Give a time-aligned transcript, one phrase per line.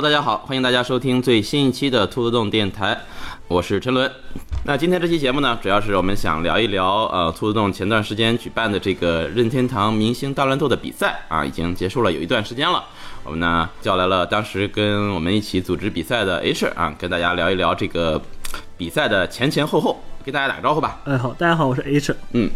[0.00, 2.98] Hello，大家好，欢迎大家收听最新一期的兔子洞电台，
[3.48, 4.10] 我是陈伦。
[4.64, 12.82] 那今天这期节目呢，主要是我们想聊一聊呃兔子洞前段时间举办的这个任天堂明星大乱斗的比赛啊，已经结束了有一段时间了。
[13.24, 18.18] 我们呢叫来了当时跟我们一起组织比赛的 H 啊，跟大家聊一聊这个
[18.78, 21.02] 比赛的前前后后，跟大家打个招呼吧。
[21.04, 22.16] 哎，好，大家好，我是 H。
[22.32, 22.50] 嗯，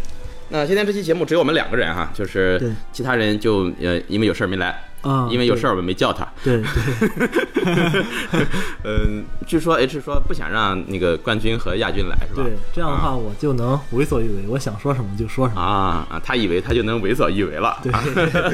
[0.49, 4.83] 那今天这期节目只有我们两个人哈，就是对其他人就呃因为有事儿没来。
[5.05, 6.27] 啊，因为有事儿我没叫他。
[6.43, 8.45] 对对，
[8.83, 12.43] 嗯，据说 H 说不想让那个冠军和亚军来，是吧？
[12.43, 15.61] 对，这样的话我就能为所欲为，我想说什么就说什么。
[15.61, 17.77] 啊啊，他以为他就能为所欲为了。
[17.83, 17.91] 对。
[17.93, 18.03] 啊。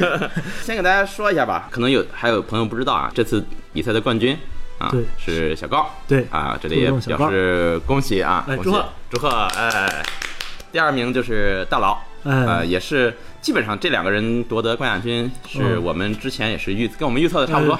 [0.62, 3.42] 先给大家说一下吧，可能有还有朋友不知道啊，这次
[3.72, 4.36] 比赛的冠军
[4.78, 5.04] 啊对。
[5.16, 5.88] 是小高。
[6.06, 6.26] 对。
[6.30, 8.84] 啊，这里也表示恭喜啊，恭喜哎祝贺。
[9.10, 10.04] 祝贺哎。
[10.70, 12.44] 第二名就是大佬，哎。
[12.44, 15.82] 呃，也是基本上这两个人夺得冠亚军，是嗯。
[15.82, 17.76] 我们之前也是预跟我们预测的差不多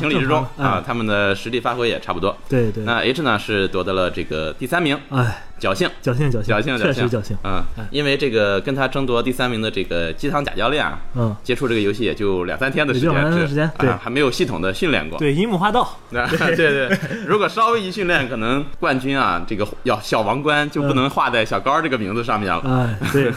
[0.00, 2.36] 情理之中啊，他们的实力发挥也差不多。
[2.48, 7.36] 对对，那 H 呢是夺得了这个第三名，哎，侥幸，侥幸侥幸，侥幸，确实侥幸。
[7.44, 13.90] 嗯哎，因为这个跟他争夺第三名的这个鸡汤贾教练啊，嗯，接触这个游戏也就两三天的时间，也就两三天的时间对。
[13.90, 15.18] 啊，还没有系统的训练过。
[15.18, 22.62] 对，樱木花道，那 对对，如果稍微一训练，可能冠军啊，这个要小王冠就不能画在小高这个名字上面了。
[22.64, 23.30] 哎，对，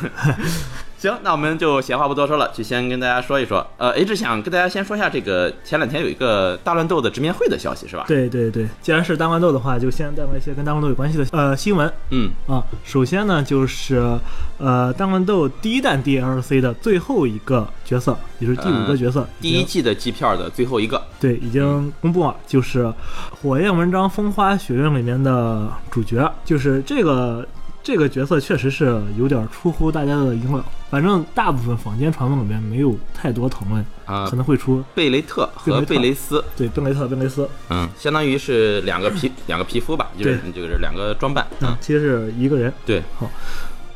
[1.05, 3.65] 行，那我们就闲话不多说了，就先跟大家说一说。
[3.77, 8.05] 呃，H 想跟大家先说一下这个前两天有一个大乱斗的直面会的消息，是吧？
[8.07, 8.67] 对对对。
[8.81, 12.63] 既然是大乱斗的话，就先带来一些跟大乱斗有关系的呃新闻嗯，啊。
[12.83, 14.17] 首先呢，就是
[14.57, 22.83] 呃大乱斗第一弹 DLC 的最后一个角色，也就是第五个角色，呃第一季的机票的最后一个，对，已经公布了，就是
[23.29, 27.47] 《火焰文章风花雪月》里面的主角，就是这个
[27.85, 30.65] 这个角色确实是有点出乎大家的意料。
[30.89, 42.73] 反正大部分坊间传闻里面没有太多讨论，啊可能会出贝雷特和贝雷斯，对贝雷特、贝雷斯，嗯，相当于是两个皮 两个皮肤吧，就是就是两个装扮，嗯，其实是一个人。
[42.85, 43.29] 对，好。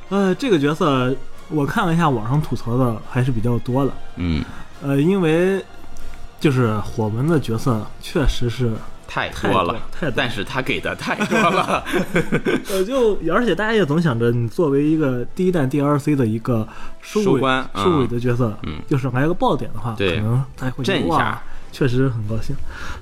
[0.09, 1.16] 呃，这个角色
[1.50, 4.44] 我看了一下网上吐槽的还是比较多的，嗯，
[4.83, 5.63] 呃，因为
[6.39, 8.71] 就是火门的角色确实是
[9.09, 11.83] 太太多了，太但是他给的太多了，
[12.69, 16.67] 呃，就而且大家也总想着，你作为一个第一弹 DLC 的一个
[17.01, 18.79] 收尾收官收尾的角色，嗯。
[18.87, 20.17] 就是来个爆点的话，对。
[20.17, 22.55] 可能大家会一下，确实很高兴。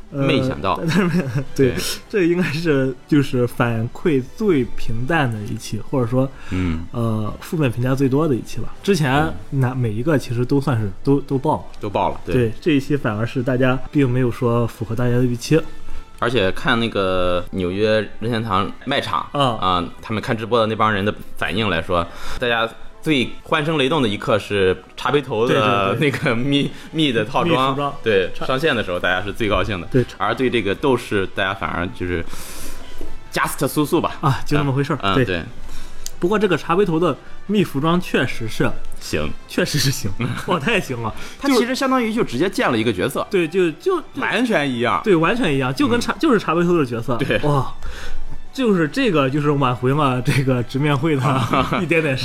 [0.09, 0.79] 呃、没想到。
[0.87, 1.75] 但是对，
[2.09, 8.73] 这应该是就是反馈最平淡的一期，或者说嗯，呃负面评价最多的一期吧。
[8.81, 15.61] 之前那每一个其实都算是都都爆了，都爆了，对这一期反而是大家并没有说符合大家的预期。
[16.19, 22.05] 而且看那个纽约任天堂卖场啊他们看直播的那帮人的反应来说，
[22.39, 22.67] 大家
[23.01, 27.93] 最欢声雷动的一刻是茶杯头的那个蜜蜜的套装，装。
[28.03, 30.05] 对上线的时候大家是最高兴的，对。
[30.17, 32.25] 而对这个斗士大家反而就是
[33.31, 34.99] just 速速吧，啊，就那么回事儿。
[35.03, 35.43] 嗯，对，对，
[36.19, 37.15] 不过这个茶杯头的
[37.47, 38.69] 密服装确实是，
[38.99, 40.09] 行，确实是行，
[40.47, 41.13] 哇，太行了。
[41.39, 47.15] 它其实相当于就直接建了一个角色，对，就就完全一样，对，完全一样，就跟茶、就是茶杯头的角色。
[47.17, 47.37] 对。
[47.39, 47.73] 哇，
[48.51, 51.21] 就是这个就是挽回了这个直面会的
[51.81, 52.17] 一点点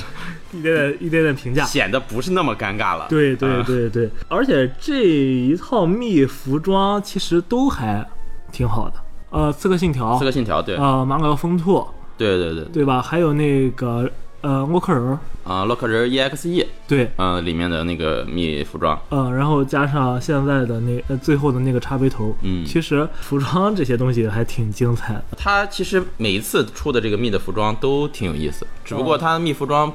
[0.52, 1.64] 一点点一点点评价。
[1.64, 8.06] 显得不是那么尴尬了，对对啊对对，而且这一套密服装其实都还
[8.50, 8.94] 挺好的。
[9.28, 11.86] 呃，刺客信条刺，客信条，对，呃，马可风兔，
[12.22, 13.02] 对对对，对吧？
[13.02, 14.08] 还有那个
[14.42, 22.64] 呃洛克人，啊，洛克人 EXE，对，呃，里面的那个蜜服装，呃，然后加上现在的那呃最后的那个茶杯头，嗯。
[22.64, 25.24] 其实服装这些东西还挺精彩的。
[25.36, 29.92] 它其实每一次出的这个蜜的服装都挺有意思，只不过它蜜服装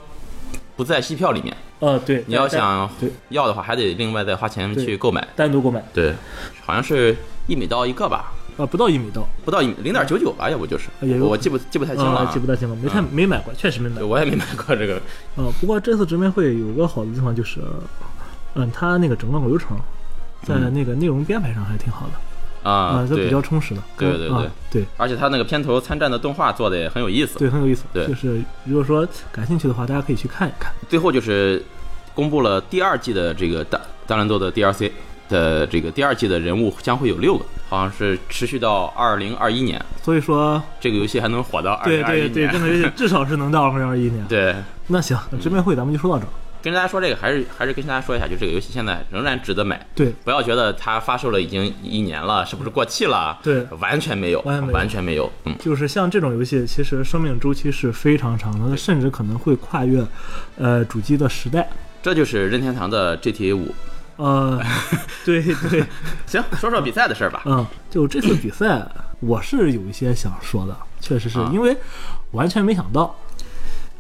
[0.76, 2.90] 不在戏票里面，呃，对，你要想
[3.30, 5.26] 要的话，还得另外再花钱去购买。
[5.36, 6.14] 单独购买，对，
[6.66, 7.16] 好像是
[7.48, 14.08] 一美刀一个吧，呃，不到一米到，不到一零点九九吧，要不就是，也有我记不记不太清了记不太清了，没太嗯没买过，确实没买过。
[14.08, 15.00] 我也没买过这个，
[15.36, 17.62] 呃，不过这次直面会有个好的地方就是，
[18.56, 19.78] 嗯，它那个整个流程
[20.44, 23.82] 在嗯那个内容编排上还挺好的，啊呃，，都比较充实的。
[23.96, 27.38] 跟对对对啊对而且它那个片头参战的动画做的也很有意思。
[27.38, 27.84] 对，很有意思。
[27.94, 30.72] 对就是如果说感兴趣的话，大家可以去看一看。
[30.90, 31.64] 最后就是
[32.16, 34.92] 公布了第二季的这个大大乱斗的 DLC
[35.30, 42.52] 的这个第二季的人物将会有六个，好像是持续到二零二一年，所以说，这个游戏还能火到二对零二一对对，对。
[42.52, 44.26] 这个游戏至少是能到二零二一年。
[44.30, 44.56] 对，
[44.88, 46.30] 那行，那直面会咱们就说到这儿。
[46.60, 53.38] 跟大家说这个，还是还是跟大家说一下，就这个游戏现在仍然值得买，对，不要觉得它发售了已经一年了，是不是过气了？
[53.44, 55.32] 对完全没有，完全没有完全没有。
[55.46, 60.04] 嗯，就是像这种游戏，其实生命周期是非常长的，它甚至可能会跨越，
[60.58, 61.70] 呃，主机的时代。
[62.02, 63.74] 这就是任天堂的 GTA 五，
[64.18, 64.62] 呃，
[65.26, 65.84] 对对，
[66.26, 67.42] 行，说说比赛的事儿吧。
[67.46, 68.86] 嗯，就这次比赛，
[69.20, 71.76] 我是有一些想说的，确实是啊因为
[72.32, 73.16] 完全没想到，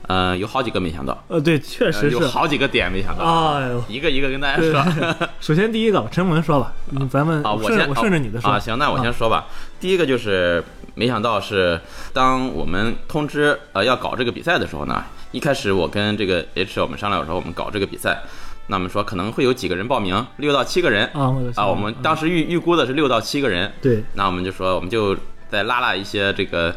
[0.08, 2.12] 呃，有好几个没想到，呃，对，确呃实是。
[2.12, 4.84] 有好几个点没想到，哎呦，一个一个跟大家说。
[5.40, 9.48] 首先第一个，陈文说吧，嗯咱们啊，我先我顺着你的说啊，行，那我先说吧。
[9.80, 10.64] 第一个就是
[10.96, 11.80] 没想到是
[12.12, 18.24] 当我们通知呃要搞这个比赛的时候呢，一开始我跟这个 H 我们商量说我们搞这个比赛，
[18.68, 25.16] 那么说可能会有几个人报名，六到七个人啊，啊，我们当时预预估的是六到七个人，对那我们就说我们就
[25.50, 26.76] 再拉拉一些这个。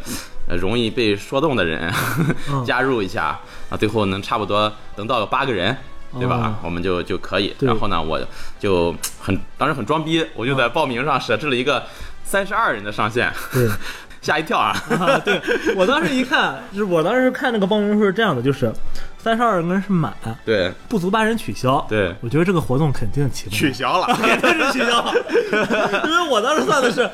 [0.49, 1.93] 呃容易被说动的人
[2.51, 3.39] 嗯加入一下
[3.71, 5.77] 啊，最后能差不多能到八个人，
[6.19, 6.57] 对吧？
[6.61, 7.55] 哦我们就就可以。
[7.61, 8.21] 然后呢，我
[8.59, 11.85] 就很当时很装逼，我就在报名上设置了一个
[12.25, 13.69] 三十二人的上限，对。
[14.21, 14.77] 吓一跳啊！
[14.91, 15.41] 啊，对
[15.77, 18.73] 我当时一看，就是我当时看那个报名数是这样的，就是
[19.19, 20.15] 三十二个人是满，
[20.45, 21.85] 对不足八人取消。
[21.89, 24.07] 对，我觉得这个活动肯定起不取消了。
[24.21, 25.13] 肯定是取消，
[26.05, 27.09] 因为我当时算的是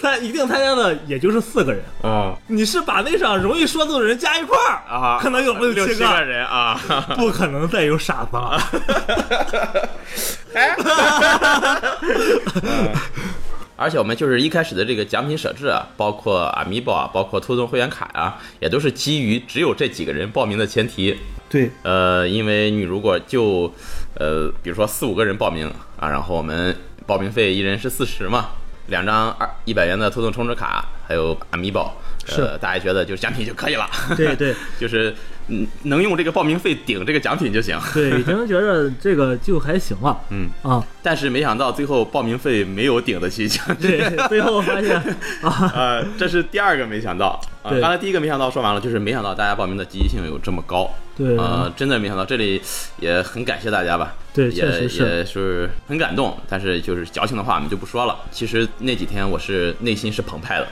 [0.00, 6.78] 参一定参加的也就是四个人，啊你是把那场容易说动的人加一块儿啊，可能有六六七个人啊。
[7.16, 8.60] 不可能再有傻子了。
[13.80, 21.16] 而且我们就是一开始的这个奖品设置啊，包括 Amiibo 啊，包括兔动会员卡啊，也都是基于只有这几个人报名的前提。
[21.48, 23.72] 对，呃，因为你如果就
[24.18, 26.76] 呃，比如说四五个人报名啊，然后我们
[27.06, 28.48] 报名费一人是四十嘛，
[28.88, 31.92] 两张二一百元的兔动充值卡，还有 Amiibo，
[32.26, 33.88] 是呃，大家觉得就是奖品就可以了。
[34.16, 35.14] 对对 就是
[35.48, 37.78] 嗯，能用这个报名费顶这个奖品就行。
[37.92, 40.18] 对，已经觉得这个就还行了。
[40.30, 43.90] 嗯啊，但是没想到最后报名费没有顶得起奖金。
[43.90, 44.96] 对，最后发现
[45.42, 47.40] 啊，呃，这是第二个没想到。
[47.62, 50.90] 啊，刚才第一个没想到说完了，就是没想到大家报名的积极性有这么高。
[51.16, 52.62] 对呃，真的没想到，这里
[53.00, 54.14] 也很感谢大家吧。
[54.32, 56.38] 对也是也是很感动。
[56.48, 58.16] 但是就是矫情的话我们就不说了。
[58.30, 60.66] 其实那几天我是内心是澎湃的，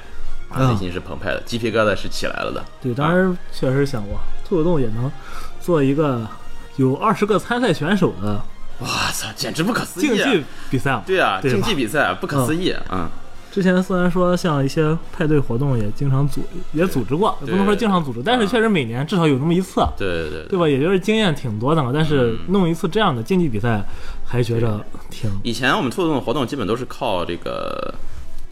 [0.48, 2.64] 啊，啊内心是澎湃的，鸡皮疙瘩是起来了的。
[2.80, 5.10] 对，当时确实想哇，兔子洞也能
[5.60, 6.26] 做一个
[6.76, 8.40] 有二十个参赛选手的
[8.80, 10.08] 哇操，简直不可思议！
[10.08, 11.02] 竞技比赛。
[11.06, 12.74] 对啊，对吧竞技比赛不可思议。
[12.90, 13.08] 嗯，
[13.50, 20.68] 之前虽然说像一些派对活动也经常组也组织过，也不能说经常组织，但是确实每年至少有那么一次，对对对对吧？
[20.68, 21.90] 也就是经验挺多的嘛。
[21.92, 23.82] 但是嗯弄一次这样的竞技比赛，
[24.26, 27.94] 还觉着挺以前我们兔子洞的活动基本都是靠这个，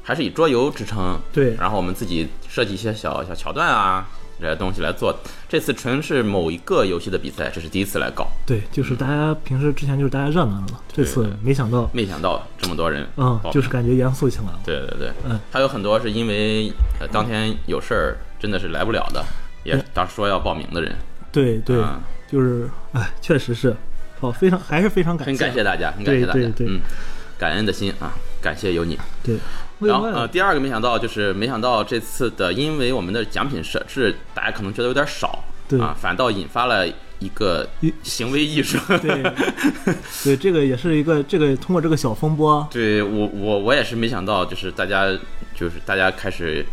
[0.02, 4.08] 还是以桌游支撑，对然后我们自己设计一些小小桥段啊
[4.40, 5.14] 这些东西来做。
[5.48, 14.60] 这次纯是某一个游戏的比赛，这是第一次来搞，对，就是大家平时之前就是大家热闹热闹，这次没想到，没想到这么多人嗯就是感觉严肃起来了。
[14.64, 19.24] 对对对，嗯，还有很多是因为呃当天有事儿，真的是来不了的，
[19.64, 20.94] 也嗯当时说要报名的人，
[21.32, 22.00] 对对，嗯。
[22.26, 23.76] 就是哎，确实是，
[24.18, 26.66] 好，非常还是非常感很谢，感谢大家，很感谢大家，对对对。
[26.68, 26.80] 嗯，
[27.38, 28.98] 感恩的心啊，感谢有你。
[29.22, 29.36] 对。
[29.80, 35.80] 另然后呃，第二个没想到就是没想到这次的，因为我们的奖品设置，大家可能觉得有点少，对。
[35.80, 36.86] 啊，反倒引发了
[37.18, 37.68] 一个
[38.02, 38.78] 行为艺术。
[39.02, 39.22] 对。
[40.24, 45.06] 对，这个也是一个这个通过这个小风波，对我我我也是没想到，就是大家
[45.54, 46.64] 就是大家开始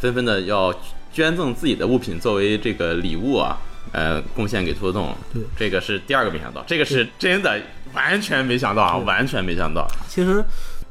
[0.00, 0.74] 纷纷的要
[1.12, 3.56] 捐赠自己的物品作为这个礼物啊，
[3.92, 5.14] 呃，贡献给兔子洞。
[5.32, 5.42] 对。
[5.56, 7.60] 这个是第二个没想到，这个是真的
[7.94, 9.86] 完全没想到啊，完全没想到。
[10.08, 10.44] 其实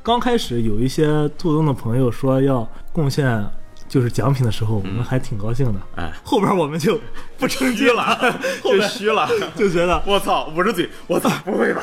[0.04, 1.06] 刚开始有一些
[1.38, 3.44] 兔东的朋友说要贡献
[3.88, 5.80] 就是奖品的时候，我们还挺高兴的。
[5.98, 6.98] 哎，后边我们就
[7.38, 8.18] 不成机了，
[8.64, 9.28] 后就虚了。
[9.56, 10.50] 就觉得我操！
[10.56, 11.30] 捂着嘴，我操！
[11.44, 11.82] 不会吧？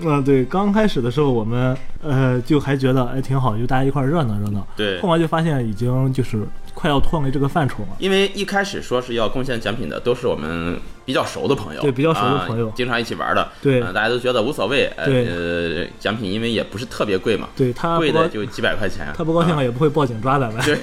[0.00, 4.64] 嗯，对，刚开始的时候我们呃就还觉得哎挺好，就大家一块热闹热闹。
[4.76, 7.88] 对后来就发现已经就是快要脱离这个范畴了。
[7.98, 14.86] 因为一开始说是要贡献奖品的，都是我们比较熟的朋友，对比较熟的朋友啊经常一起玩的，对呃大家都觉得无所谓。
[14.96, 19.06] 呃奖品因为也不是特别贵嘛，对他贵的就几百块钱。
[19.16, 20.62] 他不高兴啊了也不会报警抓咱们。
[20.64, 20.78] 对，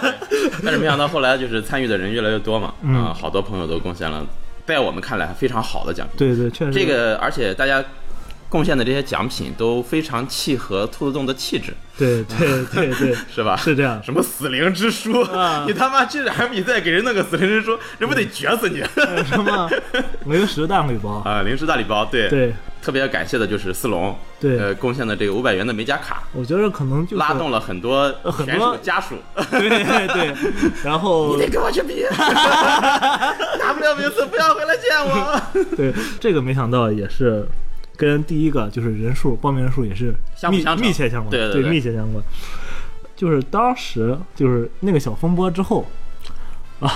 [0.62, 4.24] 但是没想到后来就是参与的人越来越多嘛，嗯啊，好多朋友都贡献了，
[4.66, 6.16] 在我们看来非常好的奖品。
[6.18, 7.82] 对对，确实这个，而且大家
[8.48, 13.54] 贡献的这些奖品都非常契合兔子洞的气质，对对对对 是吧？
[13.56, 14.00] 是这样。
[14.02, 15.20] 什么死灵之书？
[15.22, 19.68] 啊 你他妈去染比赛给人弄个死灵之书，这不得绝死你呃什么
[20.26, 21.22] 零食大礼包？
[21.26, 21.42] 啊！
[21.42, 29.16] 零食大礼包，对，对特别感谢的就是四龙，对呃，贡献的这个五百元的美甲卡，我觉得可能就是拉动了很多很多选手家属。
[29.50, 29.68] 对
[30.08, 30.34] 对，
[30.82, 35.40] 然后你得跟我去比，拿不了名次不要回来见我。
[35.76, 37.46] 对这个没想到也是
[37.98, 42.24] 跟第一个就是人数报名人数也是密相辅相密切相关，对对密切相关。
[43.16, 45.84] 就是当时就是那个小风波之后
[46.78, 46.88] 啊，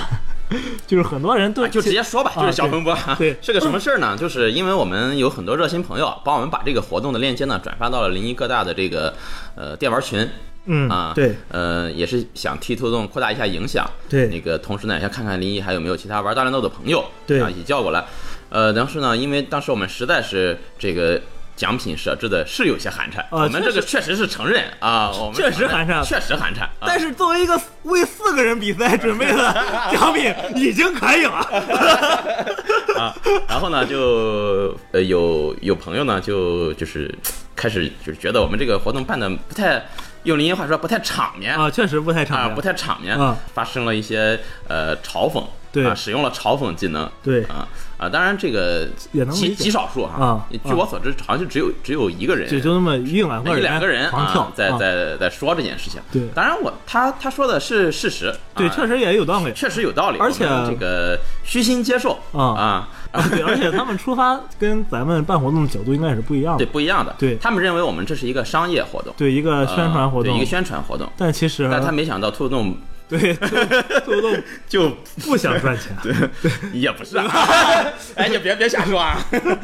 [0.86, 2.96] 就是很多人对啊就直接说吧，啊就是小风波。
[3.18, 4.16] 对是个什么事儿呢？
[4.16, 9.12] 就是因为我们有很多热心朋友帮我们把这个活动的链接呢转发到了临沂各大的这个
[9.56, 10.28] 呃电玩群
[10.66, 13.84] 嗯啊，对，呃，也是想替兔动扩大一下影响。
[14.08, 18.04] 对那个同时呢，也想看看临沂还有没有其他玩大乱斗的朋友，对啊，一起叫过来。
[18.52, 21.20] 呃，当时呢，因为当时我们实在是这个。
[21.54, 26.62] 奖品设置的是有些寒碜，啊我们这个确实是承认啊，我们确实寒碜确实寒碜。
[26.62, 29.36] 啊但是作为一个为四个人比赛准备的
[29.92, 31.36] 奖品，已经可以了。
[32.96, 33.14] 啊，
[33.46, 37.14] 然后呢，就呃有有朋友呢，就就是
[37.54, 39.84] 开始就是觉得我们这个活动办的不太，
[40.22, 56.00] 用临沂话说不太场面啊，确实不太啊场面，不太场面啊发生了一些呃嘲讽，对啊，使用了嘲讽技能，对啊啊，当然这个极也能极极少数哈啊据我所知，好像就只有只有一个人，就就那么一两个人，一两个人狂跳啊，在啊在在说这件事情。
[56.12, 59.52] 对当然我他他说的是事实，对，啊确实也有道理。
[59.54, 62.88] 确实有道理，而且这个虚心接受啊啊。
[63.12, 67.14] 啊， 对，而且他们出发跟咱们办活动的角度应该也是不一样的对，不一样的。
[67.18, 72.74] 对他们认为我们这是一个商业活动，对，一个宣传活动呃对一个，宣传活动，但其实但他没想到兔动
[73.18, 74.90] 对兔兔动就
[75.24, 75.96] 不想赚钱。
[76.02, 77.26] 对也不是啊，
[78.16, 79.18] 哎，你别别瞎说啊，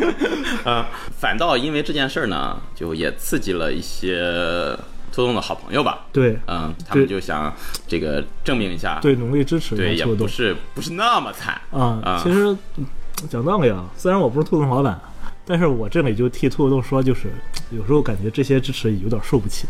[0.64, 0.88] 啊，
[1.19, 4.76] 反倒因为这件事儿呢，就也刺激了一些
[5.12, 7.52] 兔动的好朋友吧，对嗯，他们就想
[7.87, 12.21] 这个证明一下，对，努力支持对，也不是不是那么惨啊啊。
[12.23, 12.87] 其实嗯
[13.28, 15.00] 讲道理啊，虽然我不是兔动老板，
[15.45, 17.33] 但是我这里就替兔动说，就是
[17.71, 19.67] 有时候感觉这些支持有点受不起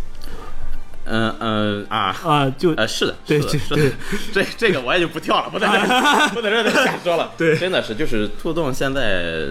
[1.08, 2.14] 嗯嗯啊。
[2.24, 3.92] 啊，就呃，是的，对是的，是
[4.32, 7.32] 这这个我也就不跳了，不在这儿 不在这儿再瞎说了。
[7.36, 9.44] 对真的是，就是兔洞现在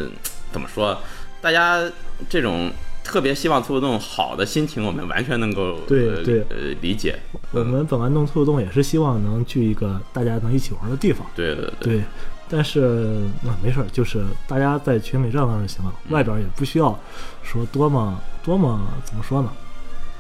[0.52, 0.98] 怎么说，
[1.42, 1.82] 大家
[2.30, 2.72] 这种
[3.04, 7.18] 特别希望兔洞好的心情，我们完全能够呃对对呃理解。
[7.52, 11.26] 我们本来弄兔洞也是希望能去一个大家能一起玩的地方。
[11.36, 12.04] 对对对，对，
[12.50, 16.98] 但是那、没事儿，就是大家在群里热闹就行了，嗯外边儿也不需要
[17.44, 19.50] 说多么多么怎么说呢？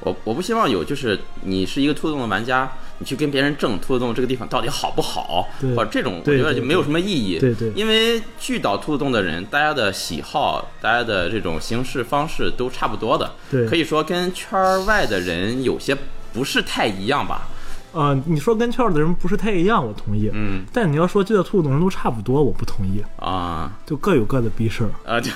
[0.07, 7.37] 我我不希望有就是你是一个兔子洞的玩家，你去跟别人争兔子洞这个地方到底好不好，或者这种我觉得就没有什么意义。
[7.39, 15.95] 对对因为聚到兔子洞的人，大家的喜好、大家的这种行事方式都差不多的，对可以说跟圈儿外的人有些
[16.33, 17.49] 不是太一样吧。
[17.97, 20.29] 呃，你说跟圈儿的人不是太一样，我同意。
[20.33, 24.89] 嗯但你要说聚到兔动人都差不多，我不同意，啊就各有各的逼事儿。
[25.11, 25.31] 啊 就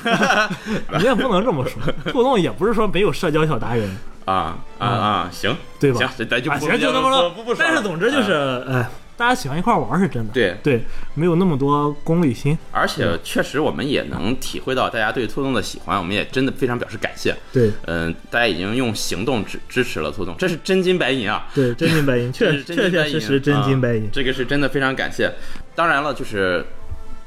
[1.00, 3.90] 你也不能这么说，兔动也不是说没有社交小达人，
[4.26, 8.90] 啊啊啊，行对吧行，这咱就啊，不行，就这么说但是总之就是，啊哎，
[9.22, 10.34] 大家喜欢一块儿玩儿是真的。
[10.34, 12.58] 对对，没有那么多功利心。
[12.72, 17.36] 而且确实我们也能体会到大家对兔洞的喜欢，我们也真的非常表示感谢。
[17.54, 21.48] 对嗯，大家已经用行动支支持了兔洞，这是真金白银啊！
[21.54, 24.10] 对，真金白银， 确确确实实真金白银啊。
[24.12, 25.32] 这个是真的非常感谢。
[25.76, 26.66] 当然了，就是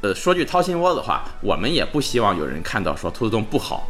[0.00, 3.88] 呃，说句掏心窝子话，我们也不希望有人看到说兔子洞不好。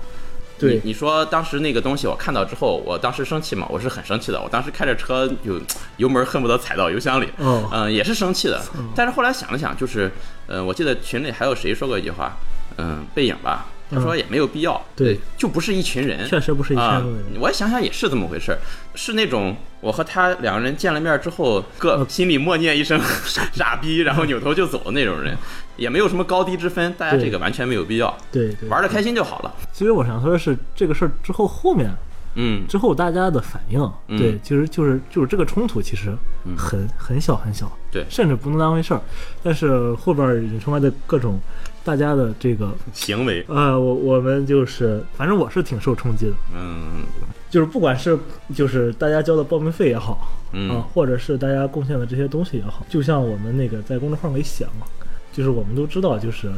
[0.58, 4.40] 对你你说当时那个东西我看到之后，我当时生气嘛，我是很生气的。
[4.40, 5.60] 我当时开着车就
[5.96, 8.62] 油门恨不得踩到油箱里，哦嗯、也是生气的。
[8.94, 10.10] 但是后来想了想，就是，
[10.46, 12.36] 呃，我记得群里还有谁说过一句话，
[12.78, 18.56] 嗯、背影吧，他说也没有必要，对呃就不是一群人，确实不是一圈啊子的人。，我想想也是这么回事，
[18.94, 22.98] 是那种我和他两个人见了面之后，呃各心里默念一声
[23.52, 25.36] 傻逼，然后扭头就走的那种人，
[25.76, 29.54] 也没有什么高低之分，大家这个完全没有必要，对对，玩的开心就好了。
[29.74, 31.90] 其实我想说的是，这个事儿之后后面
[32.36, 34.18] 嗯，之后大家的反应，嗯。
[34.18, 36.16] 对，其实就是就是这个冲突其实
[36.56, 38.04] 很、很小很小，对。
[38.08, 39.00] 甚至不能当回事儿。
[39.42, 41.38] 但是后边儿引出来的各种
[41.84, 47.04] 大家的这个，行为，呃，我我们就是，反正我是挺受冲击的，嗯。
[47.50, 48.18] 就是不管是
[48.52, 50.70] 就是大家交的报名费也好，嗯。
[50.70, 54.86] 啊，或者是大家贡献的这些东西也好，就像我们那个在公众号里写嘛，
[55.32, 56.50] 就是我们都知道，就是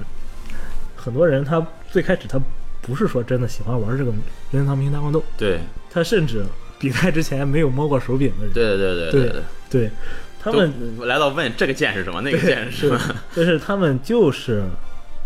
[0.94, 2.40] 很多人他最开始他
[2.80, 4.10] 不是说真的喜欢玩这个
[4.52, 5.58] 任天堂明星大乱斗，对。
[5.90, 6.44] 他甚至
[6.78, 9.90] 比赛之前没有摸过手柄的人，对对对对对，对。
[10.38, 13.00] 他们来到问这个键是什么，那个键是什么，
[13.34, 14.62] 但是他们就是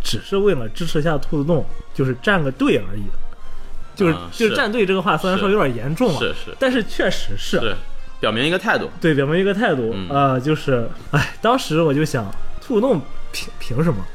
[0.02, 1.64] 只是为了支持一下兔子洞，
[1.94, 3.02] 就是站个队而已，
[3.94, 7.76] 就是、啊就是站队这个话虽然说有点严重了，是是但是确实是是，
[8.18, 8.90] 表明一个态度。
[9.00, 12.24] 对，表明一个态度啊、嗯就是，哎，当时我就想，
[12.60, 13.00] 兔子洞
[13.32, 14.04] 凭凭什么？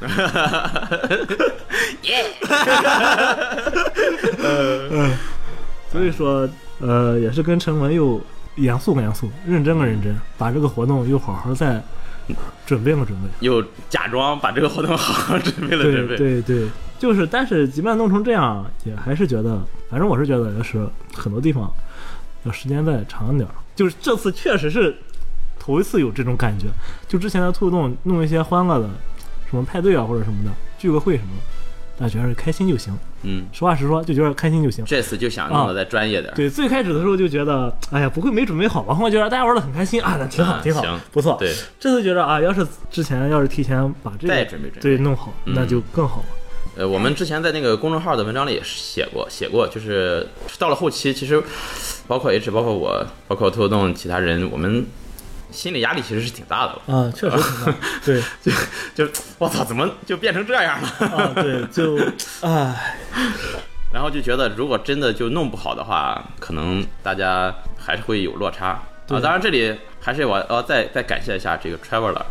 [4.38, 5.12] 嗯，
[5.90, 6.48] 所以说，
[6.80, 8.20] 呃，也是跟陈文又
[8.56, 11.82] 严肃个严肃，认真个认真，把这个活动又好好再
[12.66, 13.28] 准备了准备。
[13.40, 16.68] 又假装把这个活动好好准备了准备，对对，
[16.98, 21.70] 就是，但是即便弄成这样，也还是觉得，反正我是觉得，就是很多地方
[22.44, 23.54] 要时间再长一点儿。
[23.74, 24.96] 就是这次确实是
[25.58, 26.66] 头一次有这种感觉。
[27.06, 28.88] 就之前的兔兔洞弄一些欢乐的，
[29.50, 31.42] 什么派对啊或者什么的，聚个会什么的，
[31.98, 32.96] 大家觉得开心就行。
[33.22, 34.84] 嗯，实话实说，就觉得开心就行。
[34.84, 36.32] 这次就想弄得再专业点。
[36.34, 38.94] 对，最开始的时候就觉得，哎呀，不会没准备好吧？
[38.94, 41.36] 后来觉得大家玩的很开心啊，那挺好，挺好，不错。
[41.38, 46.26] 对，这次觉得啊，要是之前要是提前把这个再准备准备对弄好，那就更好了。
[46.78, 50.26] 呃，我们之前在那个公众号的文章里也写过，写过，就是
[50.58, 51.42] 到了后期，其实
[52.06, 54.84] 包括 H，包括我，包括兔子洞其他人，我们
[55.50, 56.94] 心理压力其实是挺大的了。
[56.94, 57.74] 啊，确实挺大。
[58.04, 58.22] 对，
[58.94, 60.88] 就就我操，怎么就变成这样了？
[61.06, 61.98] 啊，对，就
[62.42, 62.96] 唉。
[63.92, 68.82] 然后就觉得，如果真的就弄不好的话，可能大家还是会有落差啊。
[69.08, 72.22] 当然，这里还是我要再再感谢一下这个 Traveler。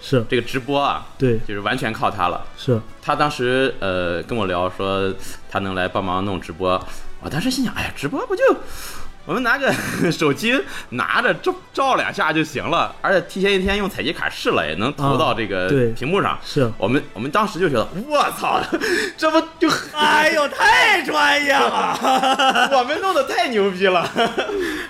[0.00, 2.46] 是这个直播啊，对，就是完全靠他了。
[2.56, 5.12] 是他当时呃跟我聊说
[5.50, 6.80] 他能来帮忙弄直播，
[7.20, 8.42] 我当时心想，哎呀，直播不就
[9.28, 9.70] 我们拿个
[10.10, 10.58] 手机
[10.88, 16.38] 拿着照照两下就行了，而且提前一天用采集卡试了，也能投到这个屏幕上。
[16.42, 16.72] 是。
[16.78, 18.58] 我们我们当时就觉得，我操，
[19.18, 24.00] 这不就哎呦太专业了， 我们弄得太牛逼了。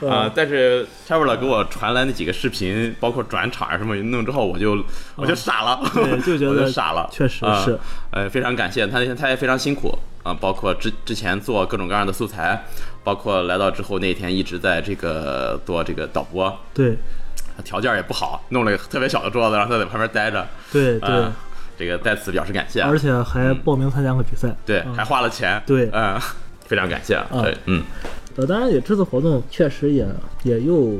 [0.08, 0.30] 啊！
[0.32, 4.78] 但是 Traveler 给我传来那几个视频，包括转场什么弄之后，我就
[5.16, 7.76] 我就傻了，对，就觉得傻了，确实是，
[8.12, 12.62] 呃，非常感谢他，他也非常辛苦啊，包括之之前做各种各样的素材。
[13.04, 16.94] 包括来到之后那天一直在这个做这个导播，对，
[17.64, 21.24] 条件也不好，弄了个特别小的桌子，让他在旁边待着，对对，
[21.78, 26.20] 这个在此表示感谢，而且还报名参加过比赛，对，还花了钱，对，嗯，
[26.66, 27.82] 非常感谢，对，嗯，
[28.36, 30.06] 呃，当然也这次活动确实也
[30.42, 30.94] 也又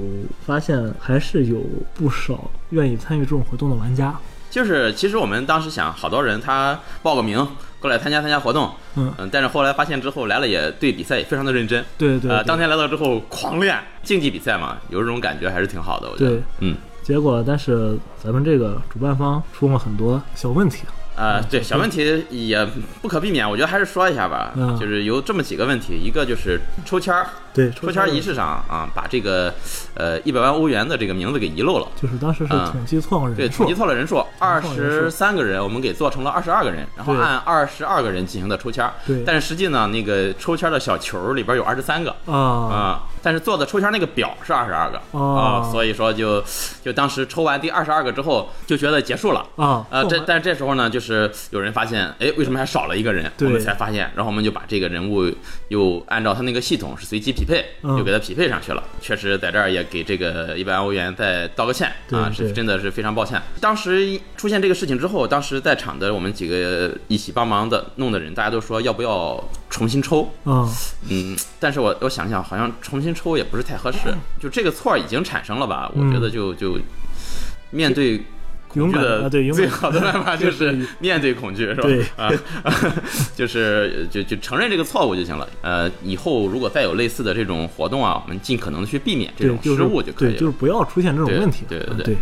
[0.46, 1.60] 发现还是有
[1.92, 4.18] 不少愿意参与这种活动的玩家，
[4.50, 7.46] 就是其实我们当时想，好多人他报个名。
[7.80, 9.14] 过来参加参加活动，嗯。
[9.18, 20.82] 嗯，但是后来发现之后来了也对比赛也非常的认真，对对，呃，当天来到之后狂练竞技比赛嘛，有这种感觉还是挺好的，我觉得，嗯，结果但是咱们这个主办方出了很多小问题。
[21.18, 22.64] 啊，对，小问题也
[23.02, 24.52] 不可避免，我觉得还是说一下吧。
[24.56, 29.52] 嗯，就是有这么几个问题，一个就是抽签儿，对，抽签仪式上啊，把这个
[29.94, 31.88] 呃一百万欧元的这个名字给遗漏了。
[32.00, 38.92] 就是当时是统计错了人数，对，统计错了人数，二十三个人，我们给做成了二十二个人，然后按二十二个人进行的抽签儿。
[39.04, 46.42] 对，但是实际呢，那个抽签的小球里边有二十三个啊啊，但是做的抽签那个表是二十二个啊，所以说就
[46.84, 49.84] 就当时抽完第二十二个之后就觉得结束了啊。
[49.90, 51.07] 呃，这但这时候呢，就是
[51.50, 51.88] 有人发现。
[51.88, 53.32] 现，哎，为什么还少了一个人？
[53.40, 55.24] 我们才发现，然后我们就把这个人物
[55.68, 58.84] 又按照他那个系统是随机匹配，又给他匹配上去了。
[59.00, 63.40] 确实，在这儿也给这个一百万欧元再道个歉啊，是真的是非常抱歉。
[63.58, 70.30] 当时出现这个事情之后，当时在场的我们几个一起帮忙的弄的人，大家都说要不要重新抽？
[70.44, 70.70] 嗯
[71.08, 73.98] 嗯，但是我我想想，好像重新抽也不是太合适。
[74.38, 75.90] 就这个错已经产生了吧？
[75.94, 76.78] 我觉得就就
[77.70, 78.22] 面对。
[78.74, 81.82] 勇敢的对，最好的办法就是 面对恐惧，是吧？
[81.82, 82.30] 对啊，
[83.34, 85.48] 就是就就承认这个错误就行了。
[85.62, 90.38] 呃，以后如果再有类似的这种活动啊，我们尽可能的去避免这种失误就可以了。
[90.38, 91.64] 就是不要出现这种问题。
[91.68, 92.16] 对对对。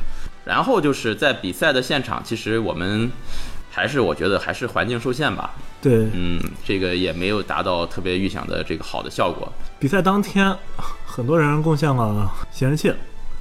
[0.44, 3.10] 然后就是在比赛的现场，其实我们
[3.68, 5.50] 还是我觉得还是环境受限吧。
[5.82, 9.52] 对，嗯，这个也没有达到特别预想的这个好的效果。
[9.80, 10.54] 比赛当天，
[11.04, 12.92] 很多人贡献了显示器。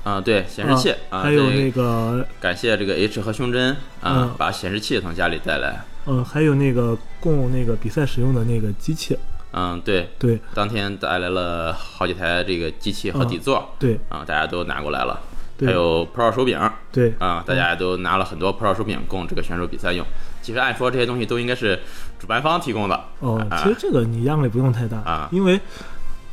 [0.05, 5.83] 啊，对，显示器啊，还有那个感谢这个 H 和胸针啊，把显示器从家里带来。
[6.05, 9.17] 嗯，还有那个供那个比赛使用的那个机器。
[9.51, 13.73] 嗯，对对，当天带来了好几台这个机器和底座。
[13.79, 15.19] 对啊，大家都拿过来了。
[15.65, 16.59] 还有 Pro 手柄。
[16.91, 20.05] 对啊，大家都拿了很多 Pro 手柄供这个选手比赛用。
[20.43, 21.79] 其实按说这些东西都应该是
[22.19, 23.05] 主办方提供的。
[23.21, 25.59] 哦，其实这个你压力不用太大啊，因为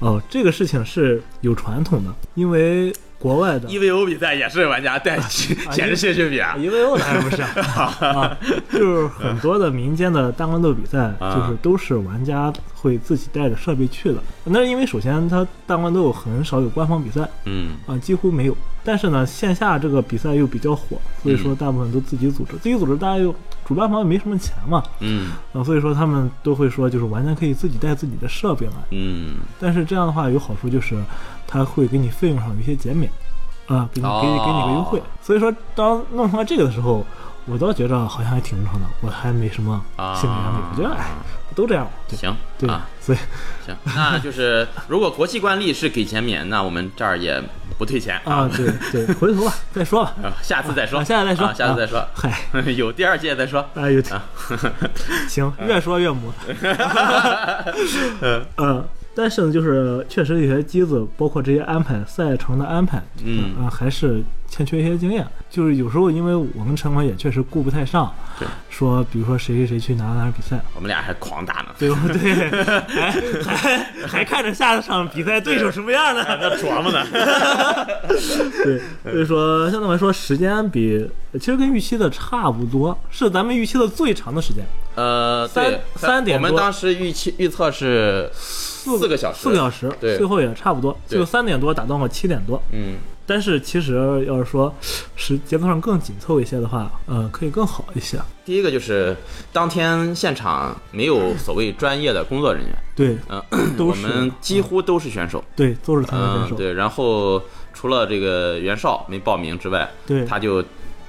[0.01, 2.93] 哦，这个事情是有传统的，因为。
[3.23, 8.37] 国外的 EVO 比赛也是玩家 带显示器去比啊，EVO 当然不是 啊，
[8.73, 14.19] 就是很多的民间的大乱斗比赛，就是都是玩家会自己带着设备去的。
[14.45, 18.57] 那是因为首先它大乱斗很少有官方比赛，嗯啊几乎没有。
[18.85, 22.55] 但是呢，线下这个比赛又比较火，所以说大部分都自己组织。
[22.57, 23.33] 自己组织，大家又
[23.65, 29.37] 主办方也没什么钱嘛，嗯啊，所以说他们都会说，就是完全可以自己带自己的设备来，嗯。
[29.61, 30.97] 但是这样的话有好处就是。
[31.53, 33.13] 他会给你费用上有一些减免，
[33.67, 35.03] 啊，给你给你给你个优惠。
[35.21, 37.05] 所以说，当弄成了这个的时候，
[37.45, 39.85] 我倒觉着好像还挺正常的，我还没什么
[40.19, 40.57] 心理压力。
[40.73, 41.11] 我觉得，哎，
[41.55, 41.87] 都这样。
[42.09, 43.19] 行，对啊，所以
[43.67, 47.43] 行，那就是如果国际惯例是给减免，那我们这儿也
[47.77, 48.49] 不退钱啊。
[48.55, 52.03] 对对，回头吧，再说吧，下次再说，下次再说，下次再说。
[52.15, 52.33] 嗨，
[52.77, 53.61] 有第二届再说。
[53.75, 54.01] 啊，有。
[55.29, 56.33] 行，越说越磨。
[58.23, 58.85] 嗯嗯。
[59.15, 65.27] 但是呢，就是确实有些机子，包括这些安排赛程的安排，嗯啊，还是欠缺一些经验。
[65.51, 72.51] 就是有时候因为我跟陈文也确实顾不太上，对，说比如说谁谁谁去哪哪比赛，我们俩还狂打呢，对不 对？
[73.43, 76.25] 还还还看着下场比赛对手什么样呢？
[76.41, 77.05] 那琢磨呢。
[78.65, 78.81] 对，
[79.13, 88.31] 所以说相对来说时间比其实跟预期的差不多，是咱们预期的最长的时间，呃，三对，我们三点多当时预期预测是
[88.91, 92.63] 四个小时，四个小时，对最后也差不多，对就三点多打到了七点多。
[92.73, 94.75] 嗯，但是其实要是说
[95.17, 98.19] 时节奏上更紧凑一些的话，呃，可以更好一些。
[98.45, 99.17] 第一个就是
[99.53, 103.41] 当天现场没有所谓专业的工作人员，对，嗯、
[103.79, 106.57] 我们几乎都是选手，对，都是参赛选嗯，手。
[106.57, 107.41] 对，然后
[107.73, 110.63] 除了这个袁绍没报名之外，对他就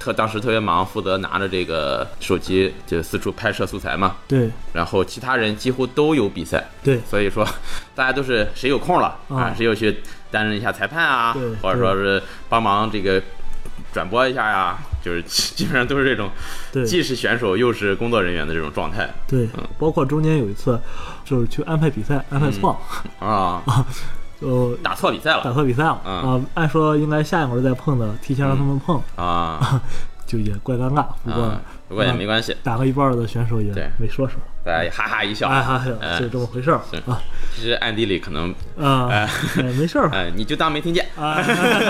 [0.04, 7.42] 特当时特别忙，负责拿着这个手机就四处拍摄素材嘛，对然后其他人几乎都有比赛，对所以说
[7.94, 13.22] 大家都是谁有空了啊啊，谁又去担任一下裁判啊对，或者说是帮忙这个
[13.94, 16.28] 转播一下呀，就是 基本上都是这种
[16.70, 19.66] 对既是选手又是工作人员的这种状态对，嗯。
[19.78, 20.78] 包括中间有一次
[21.24, 22.78] 就是去安排比赛，安排错
[23.20, 23.62] 了，啊，
[24.44, 25.42] 就打错比赛了。
[25.42, 26.14] 打错比赛了嗯。
[26.22, 26.40] 啊。
[26.54, 29.80] 按说应该下一会儿再碰的，提前让他们碰，啊，
[30.26, 31.06] 就也怪尴尬。
[31.24, 36.82] 不过啊不过也没关系，打个一半的选手也没说什么，大家也哈哈一笑，哎哈，哎就这么回事啊。
[37.54, 39.28] 其实暗地里可能，啊，
[39.78, 41.36] 没事儿 哎，你就当没听见，啊，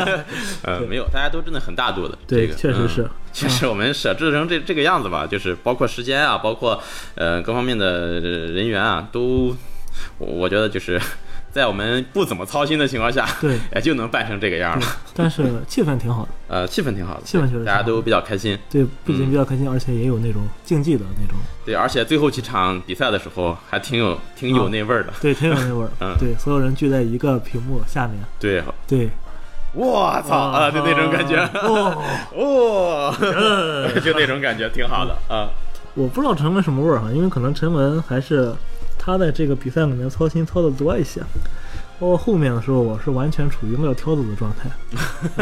[0.63, 6.81] 呃，没有，大家都真的很大度的，对这个确实是嗯确实，我们设置成这这个样子吧，就是包括时间啊，包括
[7.15, 9.57] 呃各方面的人员啊，都
[10.19, 11.01] 我我觉得就是
[11.55, 14.85] 在我们不怎么操心的情况下，对， 也就能办成这个样了。
[15.15, 18.59] 但是气氛挺好的， 呃，气氛挺好的，气氛确实大家都比较开心。
[18.69, 19.31] 对，不仅嗯。
[19.31, 25.13] 比较开心，而且也有那种竞技的那种，对，而且最后几场比赛的时候还挺有挺有那味儿的。
[25.21, 26.17] 对，挺有那味儿 嗯。
[26.19, 29.09] 对，所有人聚在一个屏幕下面，对，对，
[29.75, 32.03] 我操啊，就那种感觉，哦，
[32.35, 33.15] 哦，
[34.05, 35.49] 就那种感觉挺好的啊。
[35.95, 38.53] 我不知道陈文什么味儿哈，因为可能陈文还是
[39.05, 41.21] 他在这个比赛里面操心操的多一些。
[42.01, 44.69] 包括后面的时候，我是完全处于撂 挑子的状态，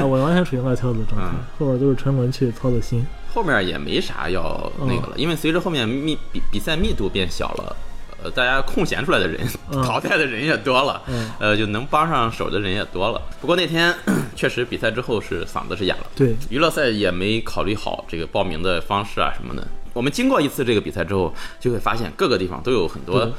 [0.01, 3.05] 啊，我完全处于撂挑子的状态嗯，后边都是陈文去操的心。
[3.33, 7.75] 后面也没啥要那个了，因为随着后面密比比赛密度变小了，
[8.23, 13.21] 呃，大家空闲出来的人、嗯淘汰的人也多了，嗯呃，就能帮上手的人也多了。
[13.41, 13.93] 不过那天
[14.37, 19.67] 确实比赛之后是嗓子是哑了，对，娱乐赛也没考虑好这个报名的方式啊什么的。
[19.93, 23.31] 我们经过一次这个比赛之后，就会发现各个地方都有很多，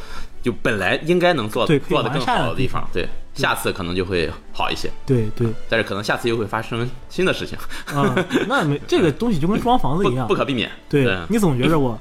[0.41, 4.89] 就本来应该能做做得更好的地方，对，下次可能就会好一些。
[5.05, 5.47] 对对。
[5.69, 8.15] 但是可能下次又会发生新的事情，啊，
[8.47, 10.27] 那没这个东西就跟装房子一样。
[10.27, 10.69] 不 不，可避免。
[10.89, 11.99] 对嗯你总觉着我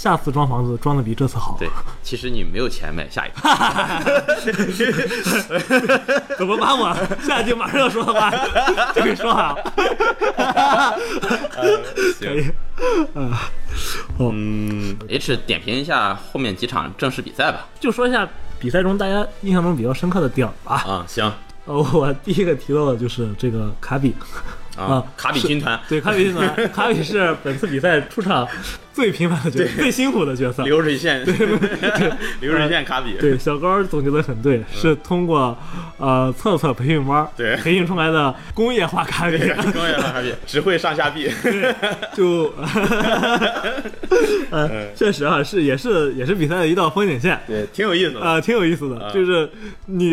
[0.00, 1.68] 下次装房子装的比这次好，对，
[2.02, 3.36] 其实你没有钱买下一个。
[6.38, 8.30] 怎么把我 下一句马上要说的话
[8.96, 9.54] 就给说好？
[11.50, 11.66] 可
[12.34, 12.48] 以，
[13.14, 13.42] 啊，
[14.16, 17.66] 哦，嗯，H 点评一下后面几场正式比赛吧。
[17.78, 18.26] 就说一下
[18.58, 20.76] 比赛中大家印象中比较深刻的点儿吧。
[20.76, 21.30] 啊，行
[21.66, 24.14] 呃，我第一个提到的就是这个卡比，
[24.80, 25.78] 啊啊，卡比军团。
[25.88, 28.46] 对，卡比军团， 卡比是本次比赛出场
[28.92, 30.64] 最频繁的角色，最辛苦的角色。
[30.64, 31.34] 流水线，对
[32.40, 33.14] 流水线卡比。
[33.20, 35.56] 对，小高总结的很对，是通过
[35.98, 37.56] 呃测测培训班对。
[37.56, 39.38] 培训出来的工业化卡比，
[39.72, 41.30] 工业化卡比 只会上下臂。
[42.14, 42.52] 就
[44.50, 47.38] 呃确实啊是也是也是比赛的一道风景线。
[47.46, 48.20] 对，挺有意思的。
[48.20, 49.48] 啊、挺有意思的，啊就是
[49.86, 50.12] 你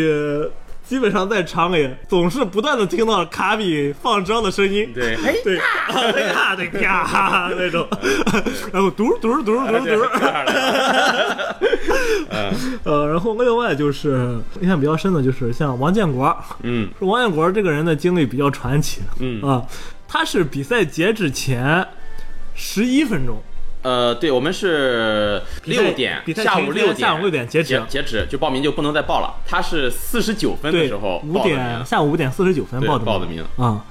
[0.87, 7.85] 基本上在厂里总是不断的听到卡比放招的声音，对，嘿，对，哎呀，对 呀那种，
[8.71, 10.05] 然后嘟嘟嘟嘟嘟，
[12.29, 12.53] 嗯。
[12.83, 16.89] 呃，然后另外就是印象比较深的就是像王建国，嗯。
[16.97, 19.01] 说王建国这个人的经历比较传奇。
[19.19, 19.41] 嗯。
[19.41, 19.61] 啊，
[20.07, 21.85] 他是比赛截止前
[22.55, 23.41] 十一分钟，
[23.83, 29.33] 呃，对，我们是六点下午六点，下午六点截止截截止，就报名就不能再报了。
[29.45, 33.85] 他是四十九分的时候，五点名下午五点四十九分报的报的名啊。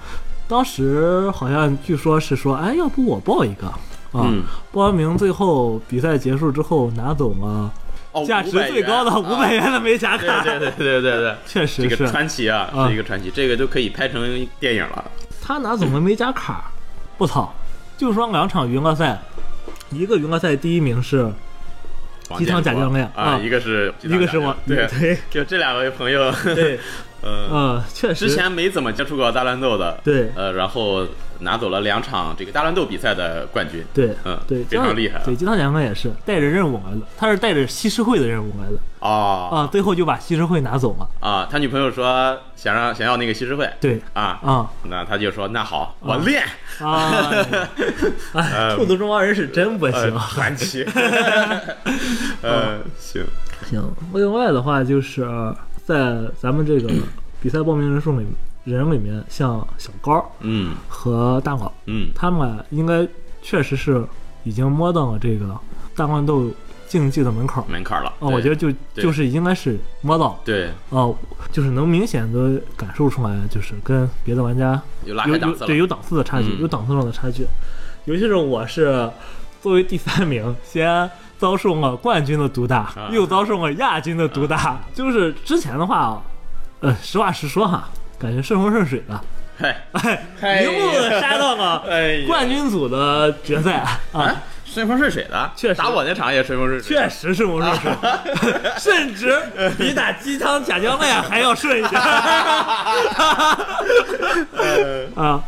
[0.49, 3.79] 当时好像据说是说，哎，要不我报一个啊？
[4.13, 7.73] 嗯报完名，最后比赛结束之后拿走了
[8.13, 10.43] 哦，价值最高的五百元的美甲啊卡。
[10.43, 15.05] 对对对对对对， 确实是这个传奇啊，啊是一个传奇，这个就可以拍成电影了。
[15.41, 16.71] 他拿走了美甲卡，
[17.19, 17.55] 我操！
[17.97, 19.19] 就说两场娱乐赛，
[19.91, 21.31] 一个云高赛第一名是
[22.29, 25.19] 王机场建国假教练啊，啊一个是一个是王对，对。
[25.31, 26.79] 就这两位朋友，对，
[27.27, 28.29] 嗯，呃，确实。
[28.29, 30.31] 之前没怎么接触过大乱斗的，对。
[30.37, 31.05] 呃，然后
[31.41, 35.23] 拿走了两场这个大乱斗比赛的冠军，对嗯，对，非常厉害啊。
[35.25, 39.49] 对，金汤奖哥也是带着任务来的，他是带着西施会的任务来的哦。
[39.53, 41.09] 啊，最后就把西施会拿走了。
[41.21, 46.43] 啊，他女朋友说想让想要那个西施会对啊，啊那他就说那好，我练，
[46.81, 47.31] 啊！
[48.77, 50.19] 兔子中国人是真不呃行。
[50.31, 50.87] 传奇，
[52.43, 53.23] 呃，行，
[53.69, 53.83] 行，
[54.15, 55.27] 另外的话就是
[55.87, 56.93] 在咱们这个
[57.41, 58.27] 比赛报名人数里
[58.65, 63.07] 人里面，像小高嗯和大佬，嗯他们俩应该
[63.41, 64.05] 确实是
[64.43, 65.57] 已经摸到了这个
[65.95, 66.51] 大乱斗
[66.89, 67.65] 竞技的门口。
[67.69, 71.17] 门槛了，哦，我觉得就就是应该是摸到对，哦，
[71.53, 77.47] 就是能明显的感受出来，就是跟别的玩家有拉有有对有档次的差距，嗯有档次上的差距。
[78.07, 79.09] 尤其是我是
[79.61, 83.09] 作为第三名，先遭受了冠军的毒打，啊。
[83.11, 84.81] 又遭受了亚军的毒打。
[84.95, 86.23] 就是之前的话，
[86.81, 89.21] 呃，实话实说哈，感觉顺风顺水的，
[89.59, 91.85] 嗨，一路的杀到了
[92.27, 94.35] 冠军组的决赛啊。
[94.77, 95.75] 啊，顺风顺水的，确实。
[95.75, 97.93] 打我那场也顺风顺水，确实顺风顺水，
[98.79, 99.41] 甚至
[99.79, 102.01] 比打鸡汤贾江泪还要顺一点。
[105.15, 105.43] 啊，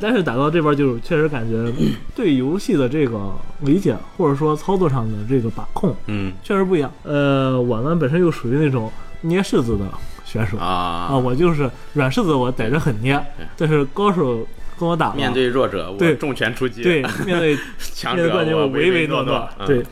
[0.00, 1.70] 但是打到这边就确实感觉
[2.16, 6.32] 对游戏的这个理解，或者说操作上的这个把控，嗯。
[6.42, 6.90] 确实不一样。
[7.02, 8.90] 呃，我呢本身又属于那种
[9.20, 9.84] 捏柿子的
[10.24, 10.56] 选手。
[10.56, 13.22] 啊，啊，我就是软柿子我逮着狠捏，
[13.58, 14.46] 但是高手
[14.80, 16.16] 跟我打面对弱者，我对。
[16.16, 17.56] 重拳出击，对面对
[17.94, 19.84] 强者我唯唯诺诺，嗯对，，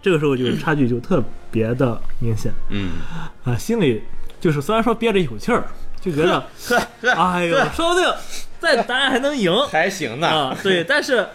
[0.00, 2.50] 这个时候就是差距就特别的明显。
[2.70, 2.92] 嗯，
[3.44, 4.02] 啊，心里
[4.40, 5.64] 就是虽然说憋着一口气儿，
[6.00, 6.42] 就觉得
[7.14, 8.10] 哎呦，说不定
[8.58, 9.52] 再打还能赢。
[9.68, 11.26] 还行呢，啊，对， 但是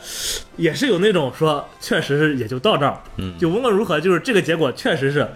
[0.57, 3.37] 也是有那种说，确实是也就到这儿，嗯。
[3.37, 5.27] 就无论如何，就是这个结果确实是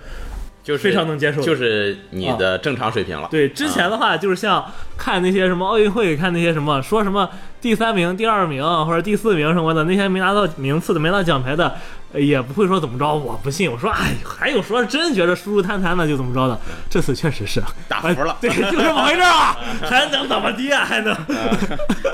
[0.66, 3.48] 就是非常能接受就是你的正常水平了，对。
[3.48, 4.66] 之前的话，就是像
[4.98, 7.30] 看那些什么奥运会，看那些什么说什么
[7.62, 11.76] 第三名、第二名或者第四名什么的，那些没拿到名次的、没拿奖牌的，
[12.14, 13.72] 呃也不会说怎么着，我不信。
[13.72, 20.84] 我说，哎，还有说真觉得舒舒坦坦的就怎么着的，这次确实是打服了哎对，就这么回事儿啊，还能怎么地啊？
[20.84, 21.16] 还能。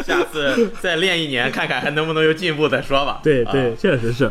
[0.05, 3.21] 下次再练一年，看看还能不能有进步再说吧。
[3.23, 4.29] 对对，啊确实是。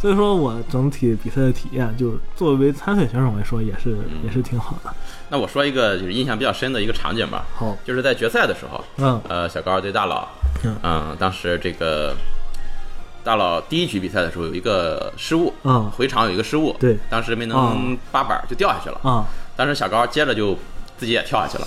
[0.00, 4.24] 所以说我整体比赛的体验，就是作为参赛选手来说，也是、嗯。
[4.24, 4.90] 也是挺好的。
[5.28, 9.20] 那我说一个就是印象比较深的一个场景吧，好，就是在决赛的时候，嗯。
[9.28, 10.26] 呃，小高对大佬，
[10.64, 10.74] 嗯。
[10.82, 12.14] 嗯，当时这个
[13.22, 15.90] 大佬第一局比赛的时候有一个失误，嗯。
[15.90, 16.96] 回场有一个失误，对。
[17.10, 20.56] 当时没啊能扒板儿就掉下去了，啊当时小高接着就
[20.96, 21.66] 自己也跳下去了。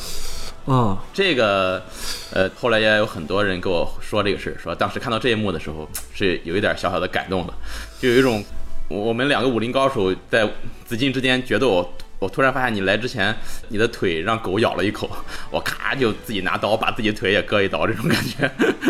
[0.66, 1.84] 哦这个，
[2.32, 7.54] 呃，后来也有很多人跟我说这个事儿，说当时看到这一幕的时候是有一点小小的感动的，
[8.00, 8.44] 就有一种
[8.88, 10.50] 我们两个武林高手在
[10.86, 11.92] 紫禁之间决斗。
[12.24, 13.36] 我突然发现你来之前，
[13.68, 15.10] 你的腿让狗咬了一口，
[15.52, 18.46] 我咔就自己拿刀把自己腿也割一刀，这种感觉，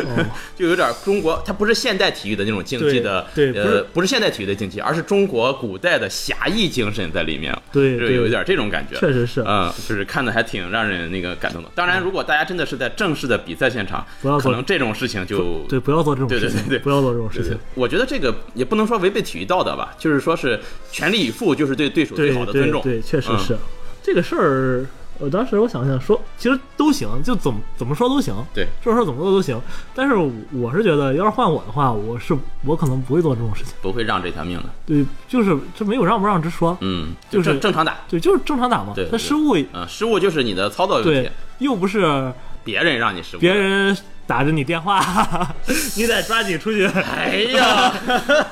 [0.06, 11.70] 哦 就有点中国，它不是现代体育的那种竞技的，对对不是，呃不是现代体育的竞技，而是中国古代的侠义精神在里面，对对就有一点这种感觉，确实是嗯，就是看的还挺让人那个感动的。
[11.74, 17.60] 当然，如果大家真的是在正式的比赛现场，不要做可能这种事情就对，不要做这种事情，对对对对不要做这种事对对情。
[17.74, 20.60] 我觉得这个也不能说违背体育道德吧，就是说是
[20.92, 22.82] 全力以赴，就是对对手最好的尊重。
[22.84, 23.58] 对对，确实嗯是、
[24.02, 24.86] 这个事儿。
[25.20, 29.58] 我当时我想想说，其实都行，就怎么怎么说都行，对这事儿怎么做都行。
[29.94, 30.16] 但是
[30.52, 33.74] 我是觉得，要是换我的话，我是我可能不会做这种事情。
[33.80, 34.66] 不会让这条命的。
[34.88, 38.00] 对，就是这没有让不让之说，嗯，就是正正常打。
[38.10, 38.92] 对，就是正常打嘛。
[38.96, 42.34] 对失误，嗯，失误就是你的操作问对题，，又不是
[42.64, 43.40] 别人让你失误。
[43.40, 45.02] 别人打着你电话，
[45.96, 46.86] 你得抓紧出去。
[46.86, 47.94] 哎呀，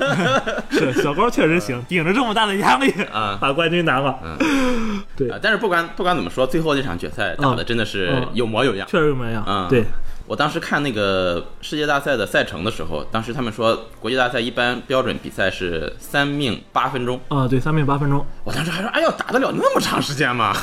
[0.70, 4.20] 是小高确实行，顶着这么大的压力，啊把冠军拿了。
[4.24, 8.88] 嗯，对啊，但是不管不管怎么说，最后这场决赛打的真的是嗯有模有样。
[8.90, 9.44] 确实有模有样。
[9.48, 9.86] 嗯，对，
[10.28, 18.26] 我当时看那个世界大赛的赛程的时候，当时他们说国际大赛一般标准比赛是三命八分钟，啊，对，三命八分钟。
[18.44, 20.54] 我当时还说，哎呦，打得了那么长时间吗？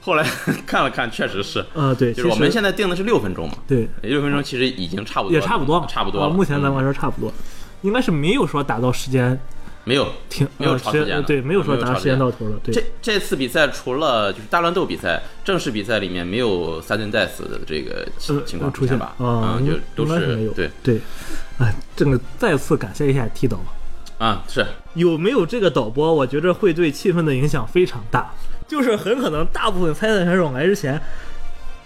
[0.00, 0.26] 后来
[0.66, 7.32] 看了看，确实是，呃，对，就是我们现在定的是六分钟嘛，对六分钟其实已经差不多，也差不多，差不多目前咱们来嗯说差不多，
[7.82, 9.38] 应该是没有说打到时间
[9.84, 12.58] 没有停，没有呃超时间的对，没有说打时间间到头了。
[12.62, 18.06] 对这，这次比赛除了就是大乱斗比赛，正式比赛里面没有 sudden death 的这个
[18.46, 19.14] 情况出现吧？
[19.18, 20.52] 啊，嗯，就都是没有。
[20.52, 21.00] 对对，
[21.58, 23.72] 哎，这个再次感谢一下 T 导吧。
[24.18, 28.30] 啊，是有没有这个导播，我觉着会对气氛的影响非常大。
[28.68, 30.98] 就是很可能大部分参赛选手来之前，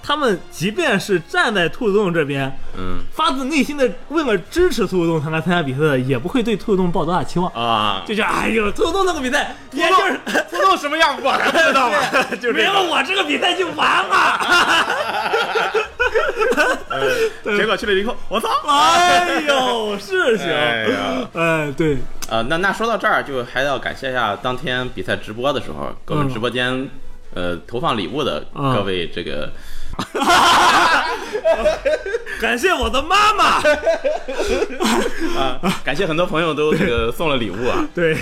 [0.01, 7.51] 他们即便是站在兔子洞这边，嗯发自内心的为了支持兔子洞参加参加比赛的，也不会对兔子洞抱多大期望。
[7.53, 11.97] 啊，就觉得哎呦，兔子洞那个比赛，也就是兔子洞什么样我还不知道 吗？
[12.41, 14.39] 就没有我这个比赛就完了。
[17.57, 18.49] 结果去了以后，我操！
[18.69, 26.89] 哎呦，是行，哎呀，哎，对，呃，那那说到这儿，就还要感谢一下当天比赛直播的时候，给我们嗯直播间、
[27.35, 29.51] 呃投放礼物的嗯各位这个。
[32.41, 33.63] 感谢我的妈妈。
[35.39, 38.13] 啊，感谢很多朋友都这个送了礼物啊， 对，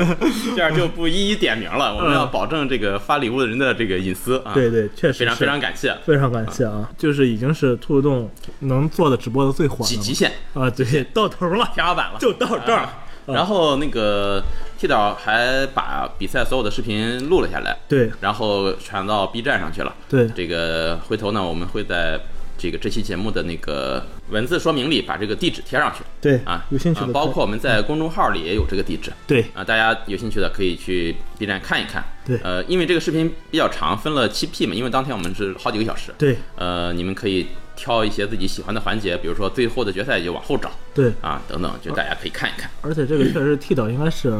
[0.54, 4.52] 这样就不一一点名了，我们嗯要保证这个发礼物的人的这个隐私啊。
[4.52, 6.90] 对对，确实非常非常感谢，非常感谢啊！
[6.98, 13.03] 就是已经是兔子洞能做的直播的最火的了极极限啊，对，到头了，天花板了，就到这儿啊。
[13.26, 14.42] 然后那个
[14.78, 19.94] T 导还把比赛所有的视频录了下来，对然后传到 B 站上去了。
[20.08, 22.20] 对这个回头呢，我们会在
[22.56, 26.64] 这个这期节目的那个文字说明里把这个地址贴上去对啊。
[26.70, 32.04] 有兴趣的啊包括我们在公众号里也有这个地址对啊，大家有兴趣的可以去 B 站看一看。
[32.26, 36.10] 对呃，因为这个视频比较长，分了七 P 嘛，因为当天我们是好几个小时。
[36.16, 42.70] 对呃，你们可以挑一些自己喜欢的环节，比如说最后的决赛就往后找对，啊，等等，就大家可以看一看。
[42.82, 44.32] 而且这个确实剃导应该是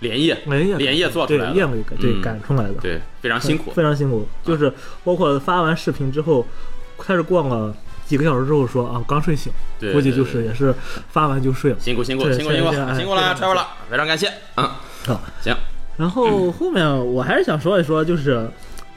[0.00, 3.70] 连夜连夜连夜做出来的，夜里对嗯赶出来的，对，非常辛苦。
[3.72, 4.26] 非常辛苦。
[4.42, 6.46] 就是包括发完视频之后，
[6.98, 7.74] 开始过了
[8.06, 10.74] 几个小时之后说啊，刚睡醒，对估计就是也是
[11.08, 11.78] 发完就睡了。
[11.80, 14.30] 辛苦辛苦辛苦辛苦辛苦了，非常超了，非常感谢。
[14.56, 14.68] 嗯，
[15.06, 15.54] 好，行
[15.96, 18.46] 然后后面我还是想说一说，就是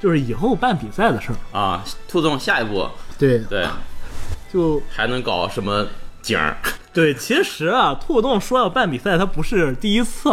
[0.02, 1.58] 就是以后办比赛的事儿。
[1.58, 3.66] 啊，兔总下一步对，对
[4.52, 5.86] 就还能搞什么
[6.22, 6.56] 景儿？
[6.94, 10.30] 对，其实啊，兔洞说要办比赛，他不是第一次。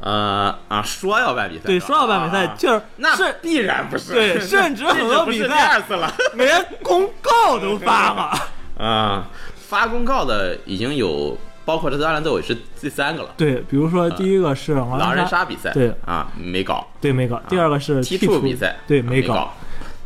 [0.00, 8.32] 呃啊，说要办比赛，对，说要办比赛，啊就是那是必然不是，对甚至很多比赛第二次了连公告都发了。
[8.84, 9.28] 啊。
[9.68, 11.34] 发公告的已经有，
[11.64, 13.30] 包括这次阿兰斗也是第三个了。
[13.38, 16.86] 对，比如说第一个是狼狼人人杀比赛，对啊，没搞。
[17.00, 19.50] 对没搞；第二个是踢剔除触比赛，对啊没搞。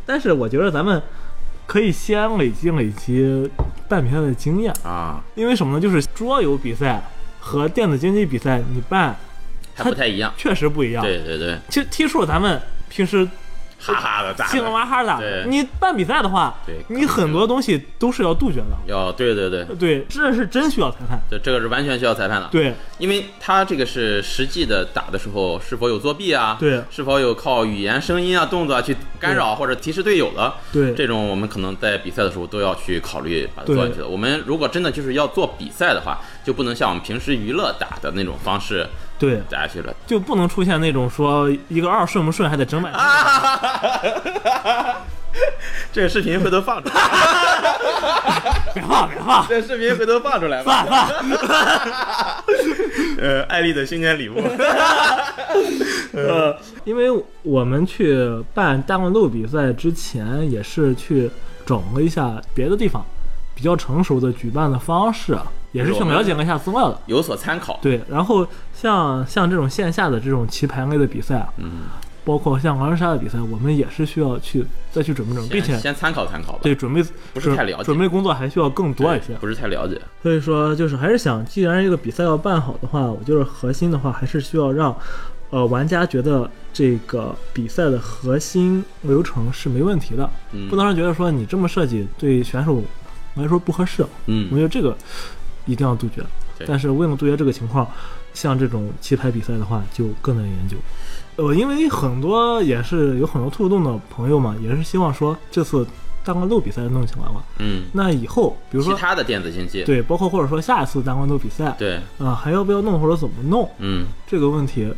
[0.05, 1.01] 但是我觉得咱们
[1.67, 3.51] 可以先累积累积
[3.87, 5.79] 办比赛的经验，啊，因为什么呢？
[5.79, 7.03] 就是桌游比赛
[7.39, 9.15] 和电子竞技比赛，你办
[9.75, 10.33] 还不太一样。
[10.37, 11.03] 确实不一样。
[11.03, 13.27] 对对对，其实踢数咱们平时
[13.79, 14.71] 哈哈的咋稀里的？
[14.71, 18.77] 哇哈的，你办比赛的话对，你很多东西都是要杜绝的。
[18.85, 21.19] 要对对对，对，这是真需要裁判。
[21.29, 22.47] 对这个是完全需要裁判的。
[22.51, 26.57] 对因为他这个是实际的打的时候是否有作弊啊？
[26.59, 30.53] 对是否有靠语言、声音啊、动作啊去干扰或者提示队友的？
[30.71, 34.07] 对这种我们可能在比赛的时候都要去考虑把它做进去的。
[34.07, 38.87] 我们如果真的就是要做比赛的话，就不能像我们平时娱乐打的那种方式
[39.19, 39.95] 对，去了。
[40.05, 43.01] 就不能出现那种说一个二顺不顺还得整百遍。
[45.93, 46.93] 这个视频回头放出来，
[48.73, 50.85] 别放别放，这视频回头放出来吧。
[50.87, 51.09] 放放。
[53.19, 54.37] 呃，艾丽的新年礼物。
[56.13, 57.09] 呃，因为
[57.43, 58.15] 我们去
[58.53, 61.29] 办大乱斗比赛之前，也是去
[61.65, 63.03] 整了一下别的地方
[63.55, 65.37] 比较成熟的举办的方式，
[65.71, 66.99] 也是去了解了一下资料的。
[67.05, 67.79] 有所参考。
[67.81, 71.83] 对，然后像像这种线下的这种棋牌类的比赛，嗯，
[72.23, 76.59] 包括像狼人杀的比赛，我们也是需要去再去准备准备，并且先先参考参考吧。
[76.61, 77.03] 对准备
[77.33, 79.33] 不是太了解准备工作还需要更多一些。
[79.35, 79.99] 不是太了解。
[80.23, 84.95] 所以说，就是还是想，既然这个比赛要办好的话，我就是核心的话，还是需要让，
[85.49, 92.83] 呃，玩家觉得这个比赛的核心流程是没问题的，嗯不能让觉得说你这么设计对选手
[93.35, 94.03] 来说不合适。
[94.25, 94.95] 嗯我嗯觉得这个
[95.67, 96.23] 一定要杜绝。
[96.65, 97.87] 但是为了杜绝这个情况，
[98.33, 100.75] 像这种棋牌比赛的话，就更难研究。
[101.35, 105.85] 呃，因为很多也是有很多兔洞的朋友嘛，也是希望说这次
[106.25, 114.91] 大乱斗比赛弄起来了，嗯，那以后比如说其他的电子竞技，对，包括或者说下一次大乱斗比赛，对，啊，还要不要弄或者怎么弄嗯，这个问题，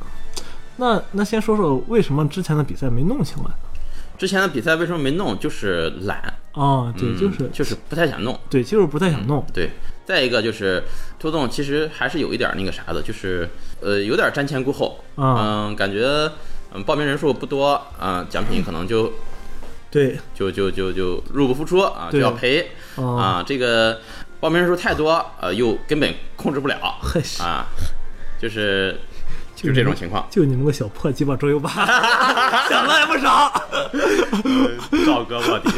[0.77, 3.51] 那那先说说为什么之前的比赛没弄起来？
[4.17, 5.37] 之前的比赛为什么没弄？
[5.39, 6.17] 就是懒，
[6.53, 8.37] 啊，对，嗯就是就是不太想弄。
[8.49, 9.45] 对，就是不太想弄。
[9.53, 9.71] 对，
[10.09, 10.81] 再一个就是
[11.19, 13.47] 拖动其实还是有一点那个啥的，就是
[13.79, 15.67] 呃有点瞻前顾后，啊。
[15.69, 16.31] 嗯，感觉
[16.73, 19.13] 嗯报名人数不多啊、奖品可能就
[19.91, 22.71] 对，就就就就入不敷出啊，就要赔。
[22.95, 24.01] 啊，啊，这个
[24.39, 26.75] 报名人数太多，呃，又根本控制不了。
[27.03, 27.67] 嘿，啊，
[28.41, 28.99] 就是
[29.55, 30.25] 就这种情况。
[30.31, 31.69] 就你们个小破鸡巴桌游吧，
[32.67, 33.53] 想的也不少。
[35.05, 35.69] 赵哥卧底，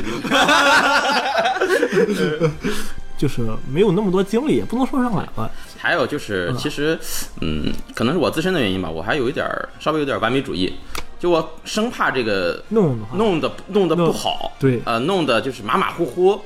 [3.22, 5.48] 就是没有那么多精力，也不能说上来吧。
[5.78, 6.98] 还有就是，嗯其实，
[7.40, 10.74] 嗯，可能是我自身的原因吧，我还有一点儿稍微有点儿完美主义，
[11.20, 16.42] 就我生怕这个弄的，弄的弄得不好，对呃，弄的就是马马虎虎，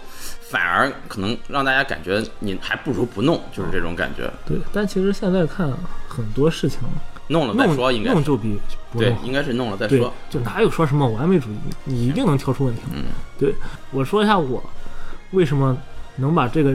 [0.49, 4.29] 反而可能让大家感觉你还不如不弄，就是这种感觉。
[4.45, 5.71] 对，但其实现在看
[6.09, 6.79] 很多事情，
[7.29, 8.59] 弄了再说，应该是弄就比
[8.91, 11.55] 不对，应该是弄了再说。，就哪有说什么完美主义，
[11.85, 12.81] 你一定能挑出问题。
[12.93, 13.05] 嗯，
[13.39, 13.55] 对
[13.91, 14.61] 我说一下我
[15.31, 15.77] 为什么
[16.17, 16.73] 能把这个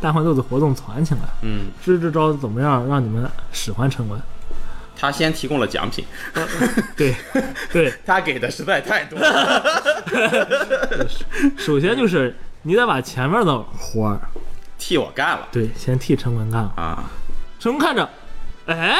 [0.00, 4.20] 大欢豆子活动攒起来，嗯，支支招怎么样让你们使唤陈文？
[4.94, 6.04] 他先提供了奖品，
[6.96, 7.14] 对
[7.72, 9.62] 对， 他给的实在太多了。
[11.58, 14.20] 首先就是你得把前面的活儿，
[14.78, 16.72] 替我干了对，先替陈文干了。
[16.76, 17.10] 啊！
[17.58, 18.08] 陈文看着，
[18.66, 18.96] 哎，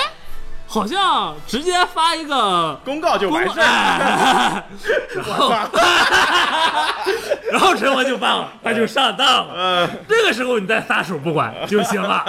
[0.72, 3.62] 好像直接发一个公告就完事儿。
[3.62, 4.64] 哎
[5.14, 5.50] 然后
[7.52, 9.52] 然后陈文就办了，他就上当了。
[9.54, 12.24] 呃，这个时候你再撒手不管就行了。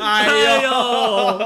[0.00, 1.40] 哎 哎呦，呦，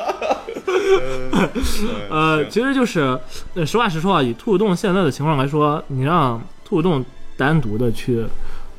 [2.10, 3.18] 呃，其实就是，
[3.54, 7.04] 呃，实话实说啊，以兔子洞现在的情况来说，你让兔子洞
[7.36, 8.24] 单独的去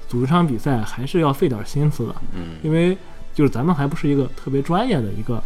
[0.08, 2.98] 组织场比赛，还是要费点心思的，嗯，因为
[3.36, 5.44] 就是咱们还不是一个特别专业的一个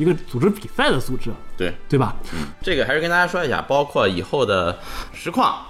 [0.00, 2.16] 一个组织比赛的素质，对，对吧？
[2.62, 4.78] 这个还是跟大家说一下，包括以后的
[5.12, 5.62] 实况，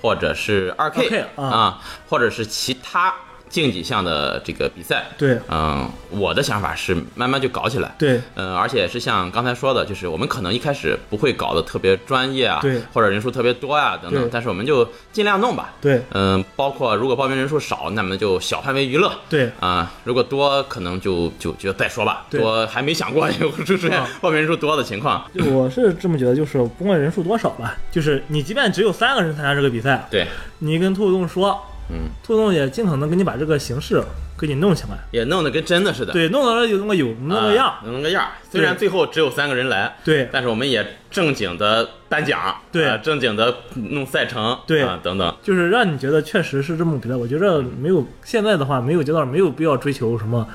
[0.00, 3.12] 或者是二 K 啊，或者是其他
[3.48, 7.94] 竞技项的这个比赛，对嗯，我的想法是慢慢就搞起来。
[7.98, 15.74] 对嗯，而且是像刚才说的，就是我们可能一开始不会搞得特别专业啊，对或者人数特别多呀、等等，但是我们就尽量弄吧。
[15.80, 19.12] 对嗯，包括如果报名人数少，那么就小范围娱乐。
[19.28, 22.26] 对啊、如果多，可能就就就再说吧。
[22.30, 25.24] 对多还没想过有出现啊报名人数多的情况。
[25.54, 30.26] 我是这么觉得，就是不管人数多少吧，就是你即便只有三个人参加这个比赛，对，
[30.58, 31.60] 你跟兔子洞说，
[31.90, 34.02] 嗯，兔子洞也尽可能给你把这个形式
[34.38, 36.12] 给你弄起来，也弄得跟真的似的。
[36.12, 38.28] 对，弄到有那么有那个样，啊弄个样。
[38.50, 45.36] 虽然最后只有三个人来，对但是我们也正经的颁奖，对啊正经的弄赛程，对啊等等。
[45.42, 47.16] 就是让你觉得确实是这么比赛。
[47.16, 50.46] 我觉着没有现在的话，没有阶段没有必要追求什么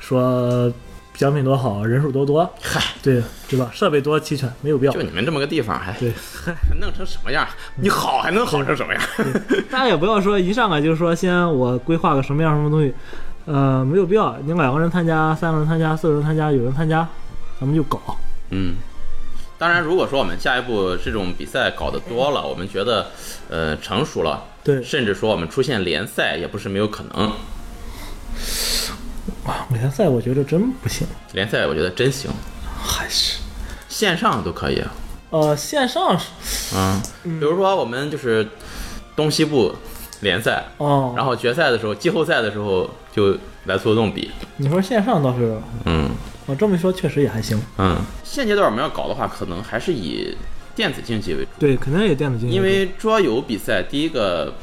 [0.00, 0.72] 说
[1.14, 3.70] 奖品多好，人数多多，嗨，对对吧？
[3.72, 5.00] 设备多齐全，没有必要就。
[5.02, 6.12] 你们这么个地方，还对，
[6.44, 7.46] 还 弄成什么样？
[7.76, 9.02] 你好还能好成什么样？
[9.70, 12.92] 大家也不要说一上来就说先我规划个什么样什么东西，
[13.46, 14.36] 呃，没有必要。
[14.44, 17.08] 你两个人参加，三个人参加，四个人参加，有人参加，
[17.60, 18.00] 咱们就搞。
[18.50, 18.74] 嗯。
[19.56, 23.06] 当然，如果说我们下一步这种比赛搞得多了，我们觉得，
[23.48, 27.32] 呃，成熟了，对，甚至说我们出现联赛也不是没有可能。
[29.46, 32.30] 哇，联赛我觉得真不行，联赛我觉得真行，
[32.82, 33.38] 还是
[33.88, 34.82] 线上都可以。
[35.30, 36.26] 呃线上是
[36.76, 38.46] 嗯，比如说我们就是
[39.16, 39.74] 东西部
[40.20, 44.30] 联赛，哦，然后决赛的时候、季后赛的时候就来兔子洞比。
[44.56, 46.10] 你说线上倒是，嗯
[46.46, 47.60] 我这么一说确实也还行。
[47.78, 50.36] 嗯，现阶段我们要搞的话，可能还是以
[50.74, 54.54] 电子竞技为主，对，肯定以电子竞技，因为桌游比赛第一个。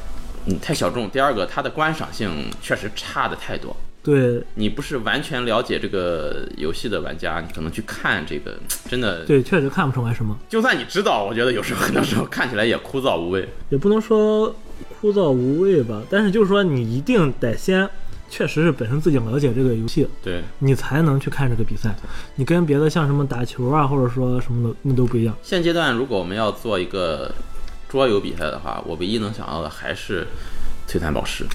[0.48, 1.08] 嗯，太小众。
[1.08, 3.76] 第二个，它的观赏性确实差的太多。
[4.04, 8.58] 对你不是完全了解这个游戏的玩家，你可能去看这个，
[8.90, 13.48] 真的，对，确实看不出来什么，就算你知道，我觉得有时候很多时候看起来也枯燥无味。
[13.70, 14.56] 也不能说
[15.00, 17.88] 枯燥无味吧，但是就是说你一定得先，
[18.28, 21.96] 确实是本身自己了解这个游戏，对，你才能去看这个比赛。
[22.36, 25.36] 你跟别的像什么打球啊，或者说什么的，那都不一样。
[25.44, 27.32] 现阶段如果我们要做一个
[27.88, 30.26] 桌游比赛的话，我唯一能想到的还是
[30.88, 31.46] 璀璨宝石。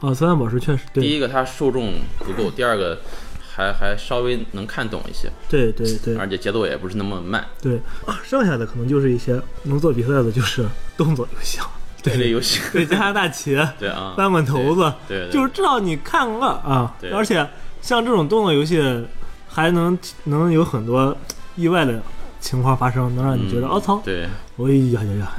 [0.00, 2.98] 哦，璀璨宝石确实对，第一个它受众足够，第二个
[3.40, 6.16] 还还稍微能看懂一些，对对对。
[6.16, 7.44] 而且节奏也不是那么慢。
[7.60, 7.76] 对，
[8.06, 11.66] 啊剩下的可能就是一些能做比赛的，就是动作游戏了。
[12.00, 15.32] 这类游戏，对，加拿大旗、 对啊，翻滚头子，对，对对。
[15.32, 17.44] 就是至少你看了啊对，而且
[17.82, 19.04] 像这种动作游戏
[19.48, 21.14] 还能能有很多
[21.56, 22.00] 意外的
[22.38, 24.22] 情况发生，能让你觉得嗯哦操，对，
[24.58, 25.32] 哎呀呀呀，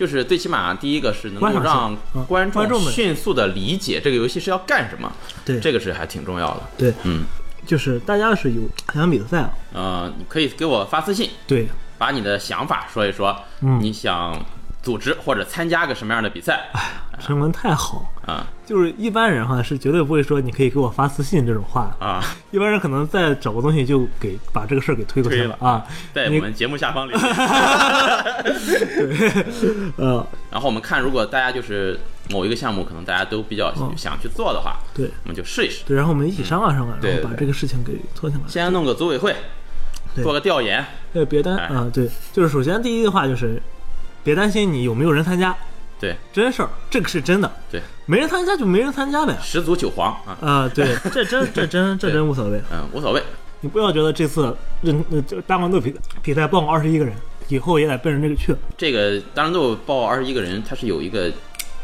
[0.00, 5.12] 就是最起码第一个是能够让嗯观观众们迅速的理解这个游戏是要干什么，
[5.44, 5.60] 对。
[5.60, 6.62] 这个是还挺重要的。
[6.78, 7.24] 对，嗯，
[7.66, 8.62] 就是大家是有
[8.94, 13.78] 想比赛啊，呃，你可以给我发私信，对，把你的想法说一说，嗯。
[13.78, 14.34] 你想
[14.82, 16.70] 组织或者参加个什么样的比赛。
[16.72, 16.80] 哎
[17.22, 18.46] 陈文太好，啊。
[18.64, 21.94] 就是一般人哈是绝对不会说你可以给我发私信这种话。
[22.00, 25.54] 的，啊，一般人可能再找个东西就给把这个事儿给推过去推了。
[25.60, 27.28] 啊，在我们节目下方留言。
[29.98, 32.00] 呃，然后我们看，如果大家就是
[32.30, 35.10] 某一个项目，可能大家都比较嗯想去做的话，对。
[35.24, 35.84] 我们就试一试。
[35.84, 38.42] 对，然后我们一起商量商量，对对对然后把这个事情给做起来。
[38.48, 39.36] 先弄个组委会，
[40.22, 41.66] 做个调研，对，别担哎。
[41.66, 43.60] 啊，对，就是首先第一个话就是，
[44.22, 45.56] 别担心你有没有人参加，
[45.98, 49.36] 对真事儿，这个是真的，对，没人参加就没人参加呗。
[49.42, 52.60] 十足九黄啊，啊，对，这真 这真这真无所谓。
[52.72, 53.22] 嗯，无所谓。
[53.62, 57.14] 你不要觉得这次认呃这大乱斗比比赛报二十一个人，
[57.48, 58.56] 以后也得奔着这个去。
[58.78, 61.30] 这个大乱斗报二十一个人，它是有一个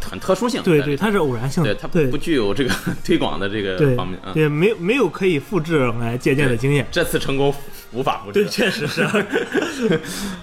[0.09, 2.73] 很特殊性，对对，它是偶然性的，对它对不具有这个
[3.05, 4.33] 推广的这个方面啊。
[4.33, 6.87] 对，没没有可以复制来借鉴的经验。
[6.91, 7.55] 这次成功
[7.93, 9.07] 无法复制，对，确实是。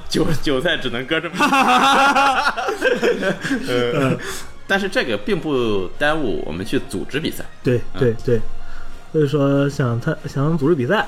[0.09, 1.39] 韭韭菜只能割这么一
[3.68, 4.18] 呃，
[4.68, 7.43] 但是这个并不耽误我们去组织比赛。
[7.64, 8.39] 对对对，
[9.11, 11.07] 所以说想他想组织比赛，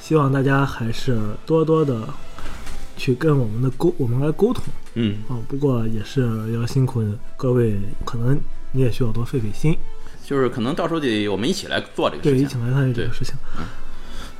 [0.00, 1.16] 希望大家还是
[1.46, 2.00] 多多的
[2.96, 4.62] 去跟我们的沟我们来沟通
[4.94, 5.38] 嗯，啊。
[5.48, 7.02] 不过也是要辛苦
[7.36, 8.38] 各位，可能
[8.72, 9.76] 你也需要多费费心，
[10.24, 12.46] 就是可能到时候得我们一起来做这个对，事情。
[12.46, 13.34] 一起来参与这个事情。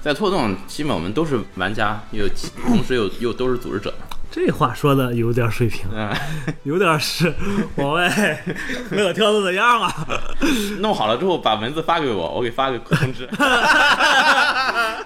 [0.01, 2.29] 在错动，基本我们都是玩家，又
[2.67, 3.93] 同时又又都是组织者。
[4.35, 6.13] 这话说的有点水平，嗯，
[6.65, 7.33] 有点是
[7.77, 8.11] 往外
[8.91, 9.95] 乐挑子的样啊。
[10.83, 13.29] 弄好了之后把文字发给我，我给发个通知。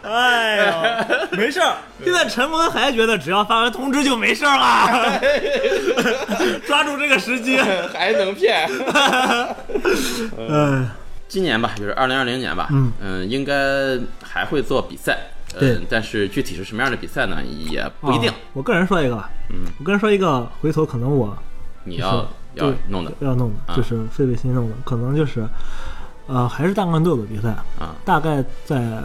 [0.02, 1.76] 哎呦，没事儿。
[2.02, 5.20] 现在陈文还觉得只要发完通知就没事儿了，
[6.66, 7.58] 抓住这个时机。
[7.92, 8.66] 还能骗？
[10.38, 10.88] 嗯，
[11.28, 13.52] 今年吧，就是二零二零年吧，嗯应该
[14.22, 15.18] 还会做比赛。
[15.56, 15.74] 对。
[15.74, 18.28] 嗯，但是具体是什么样的比赛呢，也不一定。
[18.28, 18.34] 啊。
[18.54, 21.36] 我个人说一个吧，嗯，我个人说一个，回头可能我
[21.84, 23.12] 你要要弄的。
[23.20, 23.76] 要弄的，啊。
[23.76, 25.48] 就是费费心弄的，可能就是，
[26.26, 29.00] 呃，还是大乱斗的比赛，啊，大概在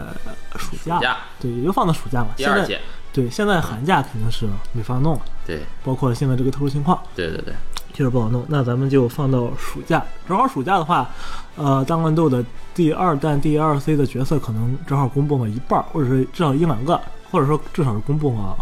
[0.56, 1.16] 暑假，假。
[1.40, 2.30] 对，也就放到暑假吧。
[2.36, 2.80] 现在第二届，
[3.12, 5.60] 对，现在寒假肯定是没法弄了，对。
[5.84, 7.54] 包括现在这个特殊情况，对对对，
[7.94, 8.44] 确实不好弄。
[8.48, 11.08] 那咱们就放到暑假，正好暑假的话，
[11.56, 18.54] 呃，大乱斗的第二弹、第二 C 的角色可能正好公布了一半儿，或者是至少一两个，或者说至少是公布了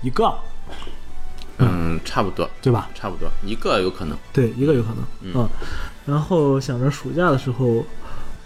[0.00, 0.32] 一个，
[1.58, 2.88] 嗯，差不多，对吧？
[2.94, 4.16] 差不多，一个有可能。
[4.32, 5.48] 对，一个有可能，嗯
[6.06, 7.84] 然后想着暑假的时候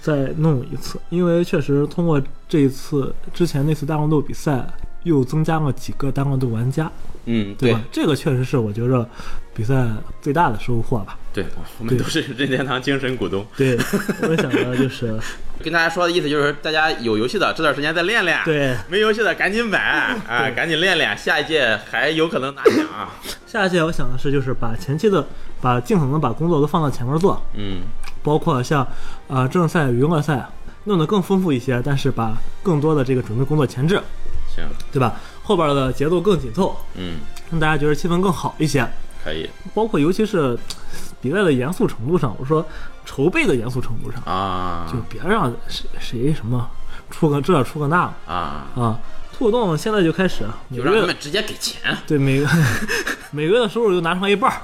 [0.01, 2.19] 再弄一次，因为确实通过
[2.49, 4.67] 这一次之前那次大乱斗比赛，
[5.05, 6.91] 又增加了几个大乱斗玩家，
[7.27, 7.75] 嗯，对对。
[7.75, 7.81] 吧？
[7.91, 9.09] 这个确实是我觉着
[9.55, 9.87] 比赛
[10.21, 11.17] 最大的收获吧。
[11.33, 11.47] 对，
[11.79, 13.47] 我们都是任天堂精神股东。
[13.57, 13.77] 对，
[14.23, 15.17] 我想的就是，
[15.63, 19.79] 跟大家说的意思就是，大家有游戏的这段时间再练练，对，没游戏的赶紧买
[20.29, 22.85] 啊，赶紧练练，下一届还有可能拿奖。
[22.89, 23.15] 啊
[23.47, 25.25] 下一届我想的是，就是把前期的，
[25.61, 27.83] 把尽可能把工作都放到前面做，嗯，
[28.23, 28.83] 包括像
[29.29, 30.45] 啊、呃正赛、娱乐赛
[30.85, 34.01] 弄得更丰富一些，但是把更多的这个准备工作前置，
[34.55, 35.15] 行，对吧？
[35.43, 37.21] 后边的节奏更紧凑，嗯，
[37.51, 38.87] 让大家觉得气氛更好一些。
[39.23, 40.59] 可以包括尤其是
[41.21, 42.65] 比赛的严肃程度上，我说
[43.05, 46.69] 筹备的严肃程度上，啊就别让谁谁什么
[47.11, 48.99] 出个这出个那啊，啊。
[49.37, 52.47] 兔动现在就开始每就让他们直接给钱对每个
[53.33, 54.61] 每个月的收入就拿出来一半儿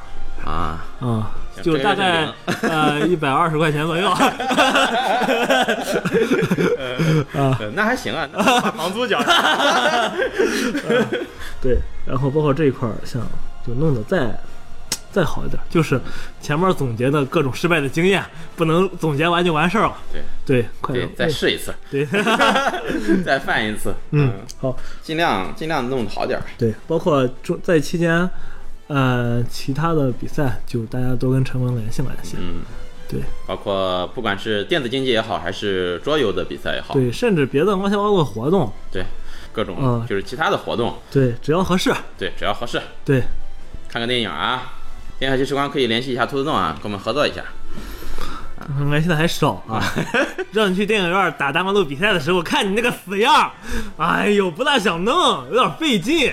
[0.46, 0.84] 啊。
[1.00, 2.28] 啊，行就大概
[2.62, 4.08] 呃一百二十块钱左右。
[7.34, 9.32] 啊，呃那还行啊， 那把房租交上。
[11.60, 13.20] 对，然后包括这一块儿，像
[13.66, 14.38] 就弄得再
[15.10, 16.00] 再好一点，就是
[16.40, 18.22] 前面总结的各种失败的经验，
[18.54, 19.96] 不能总结完就完事儿了。
[20.12, 22.06] 对对，快点，再试一次，对，
[23.24, 23.94] 再犯一次。
[24.10, 26.44] 嗯，好，尽量尽量弄得好点儿。
[26.58, 28.28] 对，包括中在期间，
[28.88, 32.36] 呃，其他的比赛就大家都跟陈文联系联系。
[32.38, 32.62] 嗯，
[33.08, 33.20] 对。
[33.46, 39.04] 包括不管是电子竞技也好，还是桌游的比赛也好，对，甚至别的乱七八糟的活动，对，
[39.52, 43.22] 各种嗯就是其他的活动，对，只要合适，对，只要合适，对，
[43.88, 44.74] 看个电影啊，
[45.18, 47.42] 天下奇时光可以联系一下兔子洞啊，跟我们合作一下。
[48.88, 49.80] 联系的还少啊。
[50.52, 53.50] 让你去电影院打大马路比赛的时候，看你那个死样，
[53.98, 56.32] 哎呦，不大想弄，有点费劲。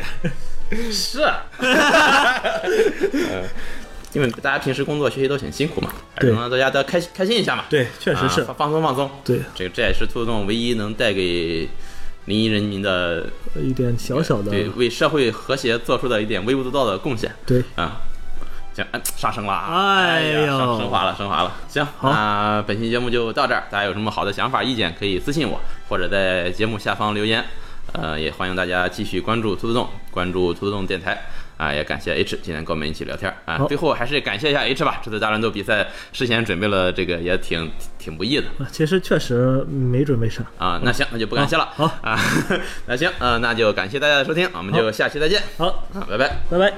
[0.91, 1.21] 是，
[1.59, 3.43] 呃
[4.13, 7.65] 因为大家平时工作学习都挺辛苦嘛，还是对能让大家都开心开心一下嘛。
[7.69, 9.09] 对，确实是啊，放放松放松。
[9.23, 11.67] 对，这这也是兔子洞唯一能带给
[12.25, 18.01] 临沂人民的一点小小的对为社会和谐做出的一点微不足道的贡献对啊。
[18.75, 20.01] 行，哎，上升了啊！
[20.01, 21.55] 呀，哎呦升升华了，升华了。
[21.67, 23.63] 行，好那本期节目就到这儿。
[23.69, 27.45] 大家有什么好的想法、意见，可以私信我，或者在节目下方留言。
[27.93, 31.17] 呃，也欢迎大家继续关注兔子洞，关注兔子洞电台。
[31.55, 33.67] 啊，也感谢 H 今天跟我们一起聊天啊好。
[33.67, 40.43] 最后还是感谢一下 H 吧，这次大乱斗比赛事先准备了这个也挺挺不易的啊其实确实没准备啥。
[40.57, 40.81] 啊。
[40.83, 41.69] 那行，那就不感谢了。
[41.75, 42.19] 好啊，
[42.87, 46.37] 那行，呃，那就感谢大家的收听，我们就下期再见好，啊，拜拜。
[46.49, 46.73] 拜拜。